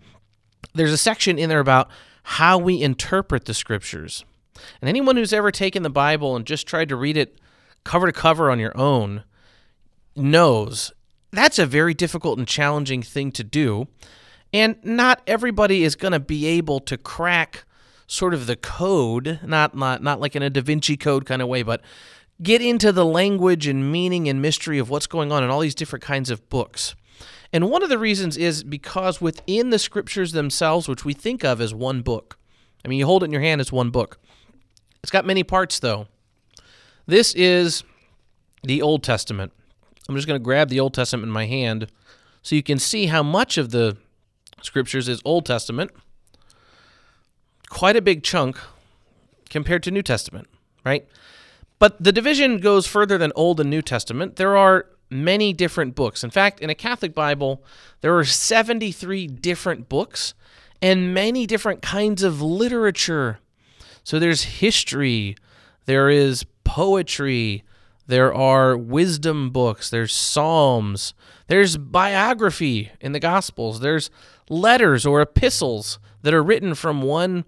There's 0.74 0.92
a 0.92 0.98
section 0.98 1.40
in 1.40 1.50
there 1.50 1.60
about 1.60 1.90
how 2.24 2.58
we 2.58 2.82
interpret 2.82 3.46
the 3.46 3.54
Scriptures. 3.54 4.26
And 4.82 4.90
anyone 4.90 5.16
who's 5.16 5.34
ever 5.34 5.52
taken 5.52 5.84
the 5.84 5.90
Bible 5.90 6.36
and 6.36 6.46
just 6.46 6.68
tried 6.68 6.90
to 6.90 6.96
read 6.96 7.18
it 7.18 7.40
cover 7.84 8.06
to 8.06 8.14
cover 8.14 8.52
on 8.52 8.60
your 8.60 8.78
own 8.78 9.24
knows 10.16 10.92
that's 11.32 11.58
a 11.58 11.66
very 11.66 11.94
difficult 11.94 12.38
and 12.38 12.48
challenging 12.48 13.02
thing 13.02 13.32
to 13.32 13.44
do. 13.44 13.88
And 14.54 14.76
not 14.84 15.22
everybody 15.26 15.84
is 15.84 15.96
going 15.96 16.12
to 16.12 16.20
be 16.20 16.46
able 16.46 16.82
to 16.82 16.98
crack 16.98 17.64
sort 18.06 18.34
of 18.34 18.46
the 18.46 18.58
code, 18.58 19.40
not, 19.42 19.74
not 19.74 20.04
not 20.04 20.20
like 20.20 20.36
in 20.36 20.44
a 20.44 20.50
Da 20.50 20.62
Vinci 20.62 20.98
Code 20.98 21.26
kind 21.26 21.42
of 21.42 21.48
way, 21.48 21.64
but 21.64 21.82
get 22.42 22.62
into 22.62 22.92
the 22.92 23.06
language 23.06 23.68
and 23.68 23.92
meaning 23.92 24.28
and 24.28 24.42
mystery 24.42 24.80
of 24.80 24.90
what's 24.90 25.08
going 25.08 25.32
on 25.32 25.44
in 25.44 25.50
all 25.50 25.60
these 25.60 25.76
different 25.76 26.04
kinds 26.04 26.30
of 26.30 26.48
books. 26.50 26.96
And 27.54 27.70
one 27.70 27.84
of 27.84 27.90
the 27.90 28.00
reasons 28.00 28.38
is 28.38 28.64
because 28.64 29.20
within 29.22 29.70
the 29.70 29.80
scriptures 29.80 30.32
themselves, 30.32 30.88
which 30.88 31.04
we 31.04 31.14
think 31.14 31.44
of 31.44 31.60
as 31.60 31.74
one 31.74 32.02
book, 32.02 32.38
I 32.84 32.88
mean, 32.88 32.98
you 32.98 33.06
hold 33.06 33.24
it 33.24 33.26
in 33.26 33.32
your 33.32 33.42
hand, 33.42 33.62
it's 33.62 33.72
one 33.72 33.90
book. 33.90 34.18
It's 35.04 35.12
got 35.12 35.26
many 35.26 35.44
parts, 35.44 35.80
though. 35.80 36.08
This 37.06 37.34
is 37.34 37.84
the 38.64 38.82
Old 38.82 39.04
Testament. 39.04 39.52
I'm 40.08 40.16
just 40.16 40.28
going 40.28 40.40
to 40.40 40.44
grab 40.44 40.70
the 40.70 40.80
Old 40.80 40.94
Testament 40.94 41.28
in 41.28 41.34
my 41.34 41.46
hand 41.46 41.88
so 42.42 42.56
you 42.56 42.64
can 42.64 42.80
see 42.80 43.08
how 43.08 43.22
much 43.22 43.58
of 43.58 43.72
the 43.72 43.98
scriptures 44.62 45.08
is 45.08 45.22
Old 45.26 45.46
Testament. 45.46 45.92
Quite 47.70 47.96
a 47.96 48.02
big 48.02 48.24
chunk 48.24 48.58
compared 49.50 49.84
to 49.84 49.92
New 49.92 50.02
Testament, 50.02 50.48
right? 50.86 51.08
But 51.82 52.04
the 52.04 52.12
division 52.12 52.60
goes 52.60 52.86
further 52.86 53.18
than 53.18 53.32
Old 53.36 53.60
and 53.60 53.68
New 53.68 53.82
Testament. 53.82 54.36
There 54.36 54.56
are 54.56 54.86
many 55.10 55.52
different 55.52 55.96
books. 55.96 56.24
In 56.24 56.30
fact, 56.30 56.60
in 56.60 56.70
a 56.70 56.76
Catholic 56.76 57.16
Bible, 57.16 57.64
there 58.02 58.16
are 58.16 58.24
73 58.24 59.26
different 59.26 59.90
books 59.90 60.36
and 60.80 61.12
many 61.12 61.48
different 61.48 61.82
kinds 61.82 62.22
of 62.22 62.40
literature. 62.40 63.40
So 64.04 64.20
there's 64.20 64.44
history, 64.44 65.36
there 65.86 66.08
is 66.08 66.46
poetry, 66.64 67.64
there 68.06 68.32
are 68.32 68.78
wisdom 68.78 69.50
books, 69.50 69.90
there's 69.90 70.14
psalms, 70.14 71.16
there's 71.48 71.78
biography 71.78 72.92
in 73.00 73.14
the 73.14 73.20
Gospels, 73.20 73.80
there's 73.80 74.12
letters 74.52 75.04
or 75.04 75.20
epistles 75.20 75.98
that 76.22 76.36
are 76.36 76.44
written 76.44 76.76
from 76.76 77.02
one 77.02 77.44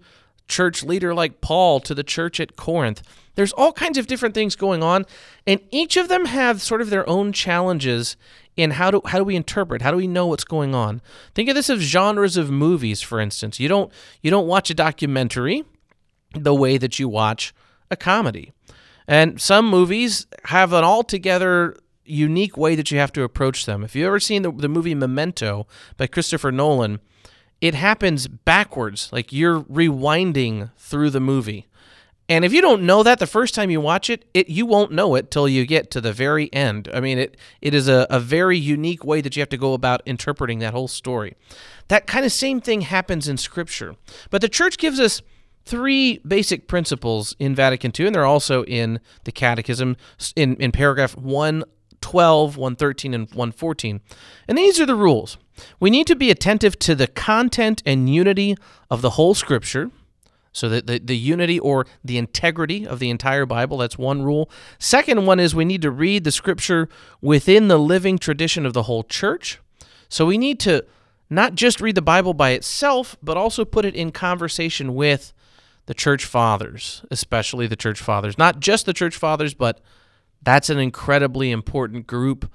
church 0.48 0.82
leader 0.82 1.14
like 1.14 1.40
Paul 1.40 1.80
to 1.80 1.94
the 1.94 2.04
church 2.04 2.40
at 2.40 2.56
Corinth. 2.56 3.02
There's 3.34 3.52
all 3.52 3.72
kinds 3.72 3.98
of 3.98 4.06
different 4.06 4.34
things 4.34 4.54
going 4.54 4.82
on, 4.82 5.06
and 5.46 5.60
each 5.70 5.96
of 5.96 6.08
them 6.08 6.26
have 6.26 6.62
sort 6.62 6.80
of 6.80 6.90
their 6.90 7.08
own 7.08 7.32
challenges 7.32 8.16
in 8.56 8.72
how 8.72 8.90
do 8.90 9.00
how 9.06 9.18
do 9.18 9.24
we 9.24 9.34
interpret? 9.36 9.82
How 9.82 9.90
do 9.90 9.96
we 9.96 10.06
know 10.06 10.26
what's 10.26 10.44
going 10.44 10.74
on? 10.74 11.02
Think 11.34 11.48
of 11.48 11.54
this 11.54 11.68
as 11.70 11.80
genres 11.80 12.36
of 12.36 12.50
movies, 12.50 13.02
for 13.02 13.20
instance. 13.20 13.58
You 13.58 13.68
don't 13.68 13.92
you 14.22 14.30
don't 14.30 14.46
watch 14.46 14.70
a 14.70 14.74
documentary 14.74 15.64
the 16.34 16.54
way 16.54 16.78
that 16.78 16.98
you 16.98 17.08
watch 17.08 17.52
a 17.90 17.96
comedy. 17.96 18.52
And 19.06 19.40
some 19.40 19.68
movies 19.68 20.26
have 20.44 20.72
an 20.72 20.84
altogether 20.84 21.76
unique 22.04 22.56
way 22.56 22.74
that 22.74 22.90
you 22.90 22.98
have 22.98 23.12
to 23.12 23.22
approach 23.22 23.66
them. 23.66 23.82
If 23.82 23.94
you've 23.94 24.06
ever 24.06 24.20
seen 24.20 24.42
the, 24.42 24.52
the 24.52 24.68
movie 24.68 24.94
Memento 24.94 25.66
by 25.96 26.06
Christopher 26.06 26.52
Nolan, 26.52 27.00
it 27.64 27.74
happens 27.74 28.28
backwards. 28.28 29.08
Like 29.10 29.32
you're 29.32 29.62
rewinding 29.62 30.70
through 30.76 31.08
the 31.08 31.18
movie. 31.18 31.66
And 32.28 32.44
if 32.44 32.52
you 32.52 32.60
don't 32.60 32.82
know 32.82 33.02
that 33.02 33.18
the 33.18 33.26
first 33.26 33.54
time 33.54 33.70
you 33.70 33.80
watch 33.80 34.10
it, 34.10 34.26
it 34.34 34.50
you 34.50 34.66
won't 34.66 34.92
know 34.92 35.14
it 35.14 35.30
till 35.30 35.48
you 35.48 35.64
get 35.64 35.90
to 35.92 36.00
the 36.02 36.12
very 36.12 36.52
end. 36.52 36.90
I 36.92 37.00
mean, 37.00 37.16
it 37.16 37.38
it 37.62 37.72
is 37.72 37.88
a, 37.88 38.06
a 38.10 38.20
very 38.20 38.58
unique 38.58 39.02
way 39.02 39.22
that 39.22 39.34
you 39.34 39.40
have 39.40 39.48
to 39.48 39.56
go 39.56 39.72
about 39.72 40.02
interpreting 40.04 40.58
that 40.58 40.74
whole 40.74 40.88
story. 40.88 41.36
That 41.88 42.06
kind 42.06 42.26
of 42.26 42.32
same 42.32 42.60
thing 42.60 42.82
happens 42.82 43.28
in 43.28 43.38
Scripture. 43.38 43.96
But 44.28 44.42
the 44.42 44.48
church 44.50 44.76
gives 44.76 45.00
us 45.00 45.22
three 45.64 46.18
basic 46.18 46.68
principles 46.68 47.34
in 47.38 47.54
Vatican 47.54 47.92
II, 47.98 48.08
and 48.08 48.14
they're 48.14 48.26
also 48.26 48.64
in 48.64 49.00
the 49.24 49.32
Catechism 49.32 49.96
in, 50.36 50.56
in 50.56 50.70
paragraph 50.70 51.16
112, 51.16 52.58
113, 52.58 53.14
and 53.14 53.28
114. 53.30 54.02
And 54.48 54.58
these 54.58 54.78
are 54.78 54.86
the 54.86 54.94
rules. 54.94 55.38
We 55.80 55.90
need 55.90 56.06
to 56.08 56.16
be 56.16 56.30
attentive 56.30 56.78
to 56.80 56.94
the 56.94 57.06
content 57.06 57.82
and 57.86 58.12
unity 58.12 58.56
of 58.90 59.02
the 59.02 59.10
whole 59.10 59.34
Scripture. 59.34 59.90
So 60.52 60.68
that 60.68 60.86
the, 60.86 61.00
the 61.00 61.16
unity 61.16 61.58
or 61.58 61.84
the 62.04 62.16
integrity 62.16 62.86
of 62.86 63.00
the 63.00 63.10
entire 63.10 63.44
Bible, 63.44 63.78
that's 63.78 63.98
one 63.98 64.22
rule. 64.22 64.48
Second 64.78 65.26
one 65.26 65.40
is 65.40 65.52
we 65.52 65.64
need 65.64 65.82
to 65.82 65.90
read 65.90 66.22
the 66.22 66.30
scripture 66.30 66.88
within 67.20 67.66
the 67.66 67.76
living 67.76 68.18
tradition 68.18 68.64
of 68.64 68.72
the 68.72 68.84
whole 68.84 69.02
church. 69.02 69.58
So 70.08 70.24
we 70.24 70.38
need 70.38 70.60
to 70.60 70.84
not 71.28 71.56
just 71.56 71.80
read 71.80 71.96
the 71.96 72.02
Bible 72.02 72.34
by 72.34 72.50
itself, 72.50 73.16
but 73.20 73.36
also 73.36 73.64
put 73.64 73.84
it 73.84 73.96
in 73.96 74.12
conversation 74.12 74.94
with 74.94 75.32
the 75.86 75.94
church 75.94 76.24
fathers, 76.24 77.04
especially 77.10 77.66
the 77.66 77.76
church 77.76 78.00
fathers. 78.00 78.38
Not 78.38 78.60
just 78.60 78.86
the 78.86 78.92
church 78.92 79.16
fathers, 79.16 79.54
but 79.54 79.80
that's 80.42 80.70
an 80.70 80.78
incredibly 80.78 81.50
important 81.50 82.06
group 82.06 82.50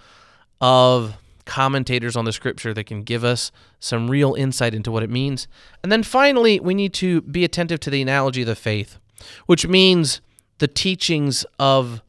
of 0.62 1.18
commentators 1.50 2.16
on 2.16 2.26
the 2.26 2.32
scripture 2.32 2.74
that 2.76 2.86
can 2.86 3.02
give 3.02 3.24
us 3.24 3.52
some 3.80 4.10
real 4.10 4.36
insight 4.36 4.76
into 4.76 4.92
what 4.92 5.02
it 5.02 5.10
means. 5.10 5.48
And 5.82 5.92
then 5.92 6.04
finally, 6.04 6.60
we 6.60 6.76
need 6.76 6.94
to 6.96 7.22
be 7.22 7.44
attentive 7.44 7.80
to 7.82 7.90
the 7.90 8.02
analogy 8.02 8.42
of 8.42 8.48
the 8.48 8.56
faith, 8.56 9.00
which 9.48 9.68
means 9.68 10.22
the 10.60 10.68
teachings 10.68 11.46
of 11.58 12.02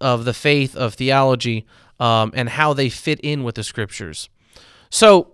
of 0.00 0.24
the 0.24 0.34
faith 0.34 0.76
of 0.76 0.94
theology 0.94 1.66
um, 1.98 2.30
and 2.34 2.50
how 2.50 2.72
they 2.72 2.88
fit 2.88 3.18
in 3.20 3.42
with 3.42 3.56
the 3.56 3.64
scriptures. 3.64 4.28
So, 4.90 5.32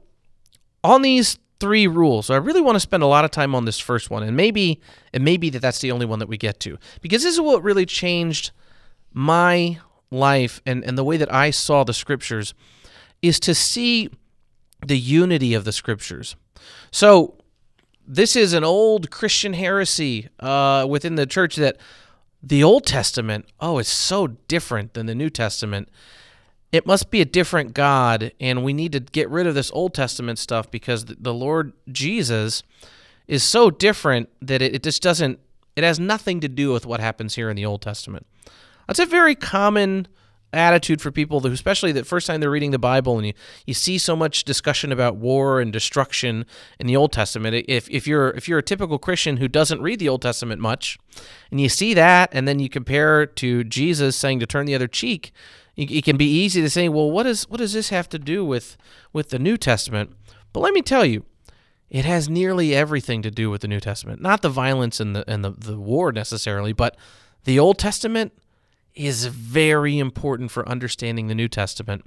on 0.83 1.03
these 1.03 1.39
three 1.59 1.87
rules. 1.87 2.27
So 2.27 2.35
I 2.35 2.39
really 2.39 2.63
want 2.63 2.77
to 2.77 2.81
spend 2.81 3.03
a 3.03 3.07
lot 3.07 3.27
of 3.27 3.31
time 3.31 3.55
on 3.55 3.67
this 3.67 3.79
first 3.79 4.09
one, 4.09 4.23
and 4.23 4.35
maybe 4.35 4.81
it 5.13 5.21
may 5.21 5.37
be 5.37 5.51
that 5.51 5.61
that's 5.61 5.81
the 5.81 5.93
only 5.93 6.07
one 6.07 6.19
that 6.19 6.29
we 6.29 6.39
get 6.39 6.59
to, 6.61 6.79
because 7.03 7.23
this 7.23 7.35
is 7.35 7.41
what 7.41 7.63
really 7.63 7.85
changed 7.85 8.51
my 9.13 9.79
life 10.11 10.63
and, 10.65 10.83
and 10.85 10.97
the 10.97 11.05
way 11.05 11.19
that 11.19 11.33
I 11.33 11.51
saw 11.51 11.85
the 11.85 11.93
scriptures 11.93 12.55
is 13.23 13.41
to 13.41 13.55
see 13.55 14.11
the 14.87 14.99
unity 14.99 15.55
of 15.55 15.65
the 15.65 15.73
scriptures. 15.73 16.37
So 16.91 17.37
this 18.07 18.35
is 18.35 18.53
an 18.53 18.65
old 18.65 19.11
Christian 19.11 19.53
heresy 19.53 20.29
uh, 20.41 20.87
within 20.89 21.15
the 21.15 21.27
church 21.27 21.57
that 21.57 21.77
the 22.43 22.65
Old 22.65 22.87
Testament, 22.87 23.47
oh, 23.61 23.79
it's 23.79 23.91
so 23.91 24.27
different 24.27 24.95
than 24.95 25.07
the 25.07 25.15
New 25.15 25.31
Testament. 25.31 25.89
It 26.73 26.87
must 26.87 27.11
be 27.11 27.21
a 27.21 27.25
different 27.25 27.75
God, 27.75 28.33
and 28.41 28.65
we 28.65 28.73
need 28.73 28.93
to 28.93 29.01
get 29.01 29.29
rid 29.29 29.47
of 29.47 29.55
this 29.55 29.71
Old 29.73 29.93
Testament 29.93 30.39
stuff 30.39 30.71
because 30.71 31.05
the 31.05 31.35
Lord 31.35 31.73
Jesus 31.91 32.63
is 33.29 33.43
so 33.43 33.71
different 33.71 34.29
that 34.41 34.63
it, 34.63 34.75
it 34.75 34.83
just 34.83 35.03
doesn't, 35.03 35.39
it 35.77 35.85
has 35.85 36.01
nothing 36.01 36.41
to 36.41 36.49
do 36.49 36.73
with 36.73 36.87
what 36.87 37.01
happens 37.01 37.35
here 37.35 37.51
in 37.51 37.57
the 37.57 37.67
Old 37.67 37.83
Testament. 37.83 38.27
That's 38.87 38.99
a 38.99 39.07
very 39.07 39.35
common 39.35 40.09
attitude 40.53 41.01
for 41.01 41.11
people 41.11 41.47
especially 41.47 41.93
the 41.93 42.05
first 42.05 42.27
time 42.27 42.41
they're 42.41 42.51
reading 42.51 42.73
the 42.73 42.79
bible 42.79 43.17
and 43.19 43.29
you, 43.29 43.33
you 43.67 43.75
see 43.75 43.99
so 43.99 44.17
much 44.17 44.45
discussion 44.45 44.91
about 44.91 45.17
war 45.17 45.61
and 45.61 45.73
destruction 45.73 46.45
in 46.79 46.87
the 46.87 46.97
old 46.97 47.13
testament. 47.13 47.65
If, 47.69 47.89
if 47.89 48.07
you're 48.07 48.31
if 48.31 48.49
you're 48.49 48.59
a 48.59 48.63
typical 48.63 48.99
christian 48.99 49.37
who 49.37 49.49
doesn't 49.49 49.81
read 49.81 49.99
the 49.99 50.09
old 50.09 50.23
testament 50.23 50.61
much 50.61 50.99
and 51.51 51.61
you 51.61 51.69
see 51.69 51.95
that 51.95 52.31
and 52.33 52.49
then 52.49 52.59
you 52.59 52.69
compare 52.69 53.27
to 53.27 53.65
jesus 53.65 54.17
saying 54.17 54.41
to 54.41 54.47
turn 54.47 54.67
the 54.67 54.75
other 54.75 54.89
cheek 54.89 55.33
it 55.77 56.05
can 56.05 56.17
be 56.17 56.27
easy 56.27 56.61
to 56.61 56.71
say 56.71 56.89
well 56.89 57.11
what 57.11 57.27
is 57.27 57.49
what 57.49 57.59
does 57.59 57.73
this 57.73 57.91
have 57.91 58.09
to 58.09 58.19
do 58.19 58.45
with 58.45 58.77
with 59.13 59.31
the 59.31 59.39
new 59.39 59.57
testament? 59.57 60.15
But 60.53 60.61
let 60.61 60.75
me 60.75 60.83
tell 60.83 61.05
you 61.05 61.25
it 61.89 62.05
has 62.05 62.29
nearly 62.29 62.75
everything 62.75 63.23
to 63.23 63.31
do 63.31 63.51
with 63.51 63.63
the 63.63 63.69
new 63.69 63.81
testament. 63.81 64.21
Not 64.21 64.43
the 64.43 64.49
violence 64.49 65.01
and 65.01 65.15
the 65.15 65.29
and 65.31 65.45
the, 65.45 65.51
the 65.51 65.79
war 65.79 66.13
necessarily 66.13 66.73
but 66.73 66.97
the 67.45 67.59
old 67.59 67.79
testament 67.79 68.33
is 68.95 69.27
very 69.27 69.99
important 69.99 70.51
for 70.51 70.69
understanding 70.69 71.29
the 71.29 71.35
New 71.35 71.49
Testament. 71.49 72.05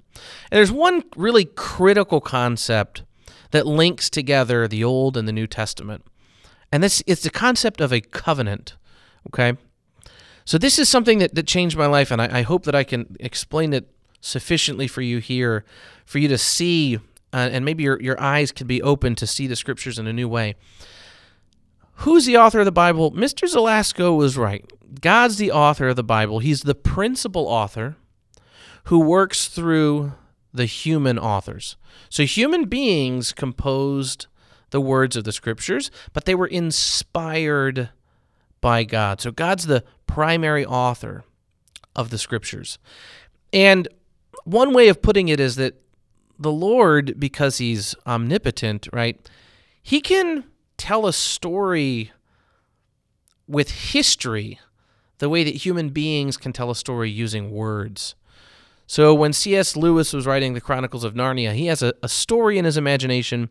And 0.51 0.57
there's 0.57 0.71
one 0.71 1.03
really 1.15 1.45
critical 1.45 2.21
concept 2.21 3.03
that 3.51 3.65
links 3.65 4.09
together 4.09 4.67
the 4.67 4.83
Old 4.83 5.15
and 5.15 5.27
the 5.27 5.31
New 5.31 5.47
Testament. 5.47 6.03
And 6.71 6.83
this 6.83 7.01
is 7.01 7.21
the 7.21 7.29
concept 7.29 7.81
of 7.81 7.93
a 7.93 8.01
covenant. 8.01 8.75
Okay? 9.27 9.57
So 10.45 10.57
this 10.57 10.77
is 10.77 10.89
something 10.89 11.19
that, 11.19 11.35
that 11.35 11.47
changed 11.47 11.77
my 11.77 11.85
life, 11.85 12.11
and 12.11 12.21
I, 12.21 12.39
I 12.39 12.41
hope 12.41 12.63
that 12.65 12.75
I 12.75 12.83
can 12.83 13.15
explain 13.19 13.73
it 13.73 13.89
sufficiently 14.19 14.87
for 14.87 15.01
you 15.01 15.19
here, 15.19 15.63
for 16.05 16.17
you 16.17 16.27
to 16.27 16.37
see, 16.37 16.97
uh, 17.31 17.49
and 17.51 17.63
maybe 17.63 17.83
your, 17.83 18.01
your 18.01 18.19
eyes 18.19 18.51
could 18.51 18.67
be 18.67 18.81
open 18.81 19.15
to 19.15 19.27
see 19.27 19.47
the 19.47 19.55
scriptures 19.55 19.97
in 19.97 20.07
a 20.07 20.13
new 20.13 20.27
way. 20.27 20.55
Who's 21.97 22.25
the 22.25 22.37
author 22.37 22.59
of 22.59 22.65
the 22.65 22.71
Bible? 22.71 23.11
Mr. 23.11 23.47
Zelasco 23.47 24.15
was 24.15 24.37
right. 24.37 24.65
God's 25.01 25.37
the 25.37 25.51
author 25.51 25.89
of 25.89 25.95
the 25.95 26.03
Bible. 26.03 26.39
He's 26.39 26.61
the 26.61 26.75
principal 26.75 27.47
author 27.47 27.95
who 28.85 28.99
works 28.99 29.47
through 29.47 30.13
the 30.53 30.65
human 30.65 31.17
authors. 31.17 31.77
So 32.09 32.23
human 32.23 32.65
beings 32.65 33.31
composed 33.31 34.27
the 34.69 34.81
words 34.81 35.15
of 35.15 35.23
the 35.23 35.31
scriptures, 35.31 35.91
but 36.13 36.25
they 36.25 36.35
were 36.35 36.47
inspired 36.47 37.89
by 38.61 38.83
God. 38.83 39.21
So 39.21 39.31
God's 39.31 39.67
the 39.67 39.83
primary 40.07 40.65
author 40.65 41.23
of 41.95 42.09
the 42.09 42.17
scriptures. 42.17 42.77
And 43.51 43.87
one 44.45 44.73
way 44.73 44.89
of 44.89 45.01
putting 45.01 45.27
it 45.27 45.39
is 45.39 45.55
that 45.55 45.81
the 46.39 46.51
Lord, 46.51 47.19
because 47.19 47.59
he's 47.59 47.95
omnipotent, 48.05 48.87
right, 48.91 49.19
he 49.81 50.01
can 50.01 50.43
tell 50.83 51.07
a 51.07 51.13
story 51.13 52.11
with 53.47 53.71
history 53.71 54.59
the 55.19 55.29
way 55.29 55.45
that 55.45 55.55
human 55.55 55.87
beings 55.87 56.35
can 56.35 56.51
tell 56.51 56.69
a 56.69 56.75
story 56.75 57.09
using 57.09 57.51
words. 57.51 58.15
So 58.85 59.13
when 59.13 59.31
C.S. 59.31 59.77
Lewis 59.77 60.11
was 60.11 60.25
writing 60.25 60.53
the 60.53 60.59
Chronicles 60.59 61.05
of 61.05 61.13
Narnia, 61.13 61.53
he 61.53 61.67
has 61.67 61.81
a, 61.81 61.93
a 62.03 62.09
story 62.09 62.57
in 62.57 62.65
his 62.65 62.75
imagination, 62.75 63.49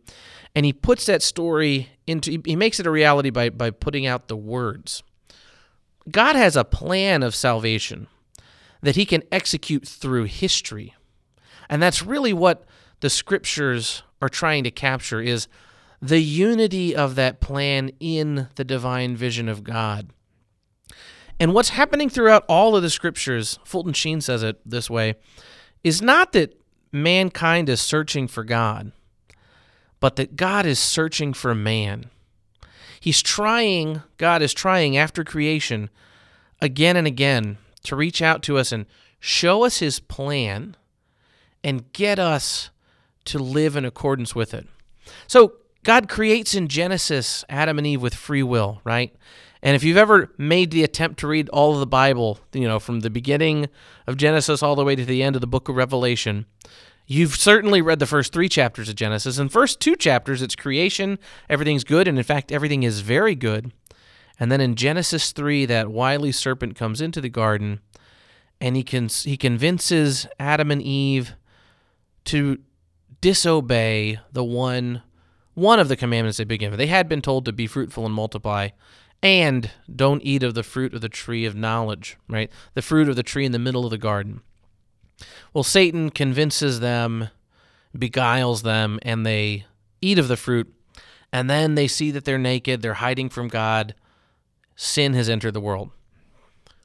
and 0.55 0.67
he 0.67 0.75
puts 0.75 1.07
that 1.07 1.23
story 1.23 1.89
into, 2.07 2.43
he 2.45 2.55
makes 2.55 2.79
it 2.79 2.87
a 2.87 2.91
reality 2.91 3.31
by, 3.31 3.49
by 3.49 3.71
putting 3.71 4.05
out 4.05 4.29
the 4.29 4.37
words. 4.37 5.03
God 6.11 6.37
has 6.37 6.55
a 6.55 6.65
plan 6.65 7.23
of 7.23 7.35
salvation 7.35 8.09
that 8.83 8.97
he 8.97 9.07
can 9.07 9.23
execute 9.33 9.89
through 9.89 10.25
history. 10.25 10.95
And 11.71 11.83
that's 11.83 12.03
really 12.03 12.35
what 12.35 12.67
the 13.01 13.09
scriptures 13.09 14.03
are 14.21 14.29
trying 14.29 14.65
to 14.65 14.71
capture 14.71 15.23
is 15.23 15.49
the 16.03 16.21
unity 16.21 16.97
of 16.97 17.15
that 17.15 17.41
plan 17.41 17.93
in 18.01 18.49
the 18.57 18.65
divine 18.65 19.17
vision 19.17 19.49
of 19.49 19.63
God. 19.63 20.11
And 21.39 21.55
what's 21.55 21.71
happening 21.71 22.11
throughout 22.11 22.45
all 22.49 22.75
of 22.75 22.83
the 22.83 22.91
scriptures, 22.91 23.61
Fulton 23.65 23.93
Sheen 23.93 24.21
says 24.21 24.43
it 24.43 24.61
this 24.67 24.91
way, 24.91 25.15
is 25.85 26.03
not 26.03 26.33
that 26.33 26.61
mankind 26.91 27.69
is 27.69 27.81
searching 27.81 28.27
for 28.27 28.43
God, 28.43 28.91
but 30.01 30.17
that 30.17 30.35
God 30.35 30.67
is 30.67 30.81
searching 30.81 31.33
for 31.33 31.55
man. 31.55 32.07
He's 33.01 33.23
trying, 33.23 34.03
God 34.19 34.43
is 34.43 34.53
trying 34.53 34.97
after 34.97 35.23
creation 35.23 35.89
again 36.61 36.97
and 36.97 37.07
again 37.07 37.59
to 37.85 37.97
reach 37.97 38.21
out 38.21 38.43
to 38.45 38.59
us 38.59 38.73
and 38.73 38.87
show 39.21 39.65
us 39.65 39.79
his 39.79 40.01
plan 40.01 40.77
and 41.63 41.93
get 41.93 42.19
us 42.19 42.71
to 43.25 43.39
live 43.39 43.77
in 43.77 43.85
accordance 43.85 44.35
with 44.35 44.53
it. 44.53 44.67
So, 45.27 45.55
God 45.85 46.09
creates 46.09 46.55
in 46.55 46.69
Genesis 46.69 47.45
Adam 47.49 47.79
and 47.79 47.87
Eve 47.87 48.03
with 48.03 48.15
free 48.15 48.43
will, 48.43 48.81
right? 48.85 49.15
And 49.63 49.75
if 49.75 49.83
you've 49.83 49.97
ever 49.97 50.33
made 50.39 50.71
the 50.71 50.85
attempt 50.85 51.19
to 51.21 51.27
read 51.27 51.49
all 51.49 51.75
of 51.75 51.81
the 51.81 51.87
Bible, 51.87 52.39
you 52.53 52.69
know, 52.69 52.79
from 52.79 53.01
the 53.01 53.11
beginning 53.11 53.69
of 54.07 54.17
Genesis 54.17 54.63
all 54.63 54.77
the 54.77 54.85
way 54.85 54.95
to 54.95 55.05
the 55.05 55.23
end 55.23 55.37
of 55.37 55.41
the 55.41 55.47
book 55.47 55.69
of 55.69 55.77
Revelation, 55.77 56.47
you've 57.07 57.35
certainly 57.35 57.81
read 57.81 57.99
the 57.99 58.07
first 58.07 58.33
three 58.33 58.49
chapters 58.49 58.89
of 58.89 58.95
Genesis. 58.95 59.39
In 59.39 59.49
first 59.49 59.81
two 59.81 59.97
chapters, 59.97 60.41
it's 60.41 60.57
creation, 60.57 61.19
everything's 61.49 61.85
good, 61.85 62.07
and 62.07 62.17
in 62.17 62.25
fact, 62.25 62.53
everything 62.53 62.85
is 62.85 63.01
very 63.01 63.35
good. 63.35 63.73
And 64.39 64.51
then 64.51 64.61
in 64.61 64.75
Genesis 64.75 65.33
3, 65.33 65.67
that 65.67 65.91
wily 65.91 66.33
serpent 66.33 66.77
comes 66.77 67.01
into 67.01 67.21
the 67.21 67.29
garden 67.29 67.81
and 68.61 68.77
he, 68.77 68.83
can, 68.83 69.09
he 69.09 69.37
convinces 69.37 70.27
Adam 70.39 70.71
and 70.71 70.83
Eve 70.83 71.35
to 72.27 72.59
disobey 73.21 74.21
the 74.33 74.45
one 74.45 75.03
one 75.55 75.79
of 75.79 75.89
the 75.89 75.97
commandments 75.97 76.39
they've 76.39 76.49
been 76.49 76.59
given. 76.59 76.79
They 76.79 76.87
had 76.87 77.09
been 77.09 77.23
told 77.23 77.45
to 77.45 77.53
be 77.53 77.67
fruitful 77.67 78.07
and 78.07 78.15
multiply, 78.15 78.71
and 79.23 79.71
don't 79.95 80.23
eat 80.25 80.43
of 80.43 80.55
the 80.55 80.63
fruit 80.63 80.95
of 80.95 81.01
the 81.01 81.09
tree 81.09 81.45
of 81.45 81.55
knowledge, 81.55 82.17
right? 82.29 82.51
The 82.75 82.83
fruit 82.83 83.09
of 83.09 83.17
the 83.17 83.23
tree 83.23 83.45
in 83.45 83.53
the 83.53 83.59
middle 83.59 83.85
of 83.85 83.91
the 83.91 83.99
garden. 83.99 84.41
Well, 85.53 85.63
Satan 85.63 86.11
convinces 86.11 86.81
them, 86.81 87.29
beguiles 87.97 88.63
them, 88.63 88.99
and 89.03 89.25
they 89.25 89.67
eat 90.01 90.19
of 90.19 90.29
the 90.29 90.37
fruit, 90.37 90.73
and 91.33 91.49
then 91.49 91.75
they 91.75 91.87
see 91.87 92.11
that 92.11 92.25
they're 92.25 92.39
naked, 92.39 92.83
they're 92.83 92.95
hiding 92.95 93.29
from 93.29 93.49
God. 93.49 93.95
Sin 94.75 95.15
has 95.15 95.29
entered 95.29 95.55
the 95.55 95.61
world. 95.61 95.91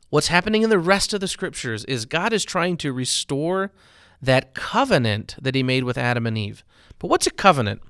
What's 0.10 0.28
happening 0.28 0.62
in 0.62 0.70
the 0.70 0.80
rest 0.80 1.14
of 1.14 1.20
the 1.20 1.28
scriptures 1.28 1.84
is 1.86 2.06
God 2.06 2.32
is 2.32 2.46
trying 2.46 2.78
to 2.78 2.94
restore 2.94 3.72
that 4.22 4.54
covenant 4.54 5.36
that 5.42 5.56
he 5.56 5.64
made 5.64 5.84
with 5.84 5.98
Adam 5.98 6.26
and 6.26 6.38
Eve. 6.38 6.64
But 7.00 7.10
what's 7.10 7.28
a 7.28 7.32
covenant? 7.32 7.82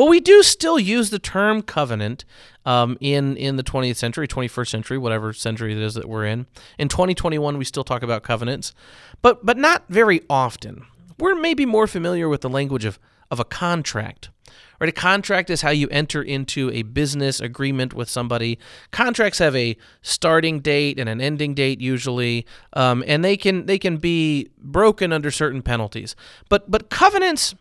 Well, 0.00 0.08
we 0.08 0.20
do 0.20 0.42
still 0.42 0.78
use 0.78 1.10
the 1.10 1.18
term 1.18 1.60
covenant 1.60 2.24
um, 2.64 2.96
in 3.02 3.36
in 3.36 3.56
the 3.56 3.62
20th 3.62 3.96
century, 3.96 4.26
21st 4.26 4.68
century, 4.68 4.96
whatever 4.96 5.34
century 5.34 5.72
it 5.72 5.78
is 5.78 5.92
that 5.92 6.08
we're 6.08 6.24
in. 6.24 6.46
In 6.78 6.88
2021, 6.88 7.58
we 7.58 7.66
still 7.66 7.84
talk 7.84 8.02
about 8.02 8.22
covenants, 8.22 8.72
but 9.20 9.44
but 9.44 9.58
not 9.58 9.84
very 9.90 10.22
often. 10.30 10.86
We're 11.18 11.34
maybe 11.34 11.66
more 11.66 11.86
familiar 11.86 12.30
with 12.30 12.40
the 12.40 12.48
language 12.48 12.86
of 12.86 12.98
of 13.30 13.40
a 13.40 13.44
contract. 13.44 14.30
Right, 14.80 14.88
a 14.88 14.92
contract 14.92 15.50
is 15.50 15.60
how 15.60 15.68
you 15.68 15.86
enter 15.90 16.22
into 16.22 16.70
a 16.70 16.80
business 16.80 17.38
agreement 17.38 17.92
with 17.92 18.08
somebody. 18.08 18.58
Contracts 18.92 19.38
have 19.38 19.54
a 19.54 19.76
starting 20.00 20.60
date 20.60 20.98
and 20.98 21.10
an 21.10 21.20
ending 21.20 21.52
date 21.52 21.82
usually, 21.82 22.46
um, 22.72 23.04
and 23.06 23.22
they 23.22 23.36
can 23.36 23.66
they 23.66 23.78
can 23.78 23.98
be 23.98 24.48
broken 24.56 25.12
under 25.12 25.30
certain 25.30 25.60
penalties. 25.60 26.16
But 26.48 26.70
but 26.70 26.88
covenants 26.88 27.54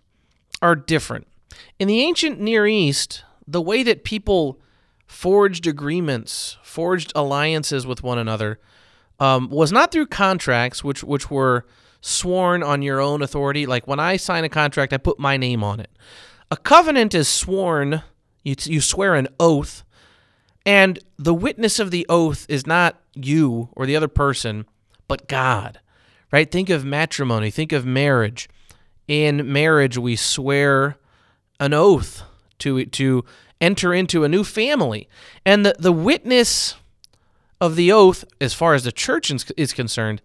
are 0.62 0.78
different. 0.78 1.28
In 1.78 1.88
the 1.88 2.02
ancient 2.02 2.40
Near 2.40 2.68
East, 2.68 3.24
the 3.48 3.62
way 3.62 3.84
that 3.84 4.04
people 4.04 4.60
forged 5.08 5.66
agreements, 5.66 6.58
forged 6.62 7.12
alliances 7.16 7.88
with 7.88 8.04
one 8.04 8.18
another, 8.18 8.60
um, 9.20 9.50
was 9.50 9.72
not 9.72 9.92
through 9.92 10.08
contracts, 10.08 10.84
which 10.84 11.04
which 11.04 11.30
were 11.30 11.66
sworn 12.02 12.64
on 12.64 12.82
your 12.82 13.02
own 13.02 13.22
authority. 13.22 13.66
Like 13.66 13.88
when 13.88 14.00
I 14.00 14.18
sign 14.18 14.44
a 14.44 14.50
contract, 14.50 14.94
I 14.94 14.98
put 14.98 15.20
my 15.20 15.36
name 15.36 15.64
on 15.64 15.80
it. 15.80 15.90
A 16.52 16.58
covenant 16.58 17.14
is 17.14 17.28
sworn. 17.28 18.04
You, 18.44 18.56
you 18.64 18.80
swear 18.80 19.16
an 19.16 19.28
oath, 19.40 19.84
and 20.66 21.00
the 21.18 21.34
witness 21.34 21.80
of 21.80 21.92
the 21.92 22.06
oath 22.08 22.46
is 22.48 22.66
not 22.66 23.02
you 23.14 23.70
or 23.74 23.86
the 23.86 23.96
other 23.96 24.08
person, 24.08 24.66
but 25.08 25.28
God. 25.28 25.80
Right? 26.32 26.50
Think 26.50 26.70
of 26.70 26.86
matrimony. 26.86 27.50
Think 27.50 27.72
of 27.72 27.86
marriage. 27.86 28.48
In 29.08 29.52
marriage, 29.52 29.98
we 29.98 30.16
swear 30.16 30.99
an 31.60 31.74
oath 31.74 32.24
to 32.60 32.86
to 32.86 33.26
enter 33.62 33.94
into 33.94 34.24
a 34.24 34.30
new 34.30 34.44
family. 34.44 35.08
And 35.46 35.66
the, 35.66 35.76
the 35.78 35.92
witness 35.92 36.76
of 37.60 37.76
the 37.76 37.92
oath, 37.92 38.24
as 38.40 38.54
far 38.54 38.74
as 38.74 38.84
the 38.84 38.92
church 38.92 39.32
is 39.58 39.74
concerned, 39.74 40.22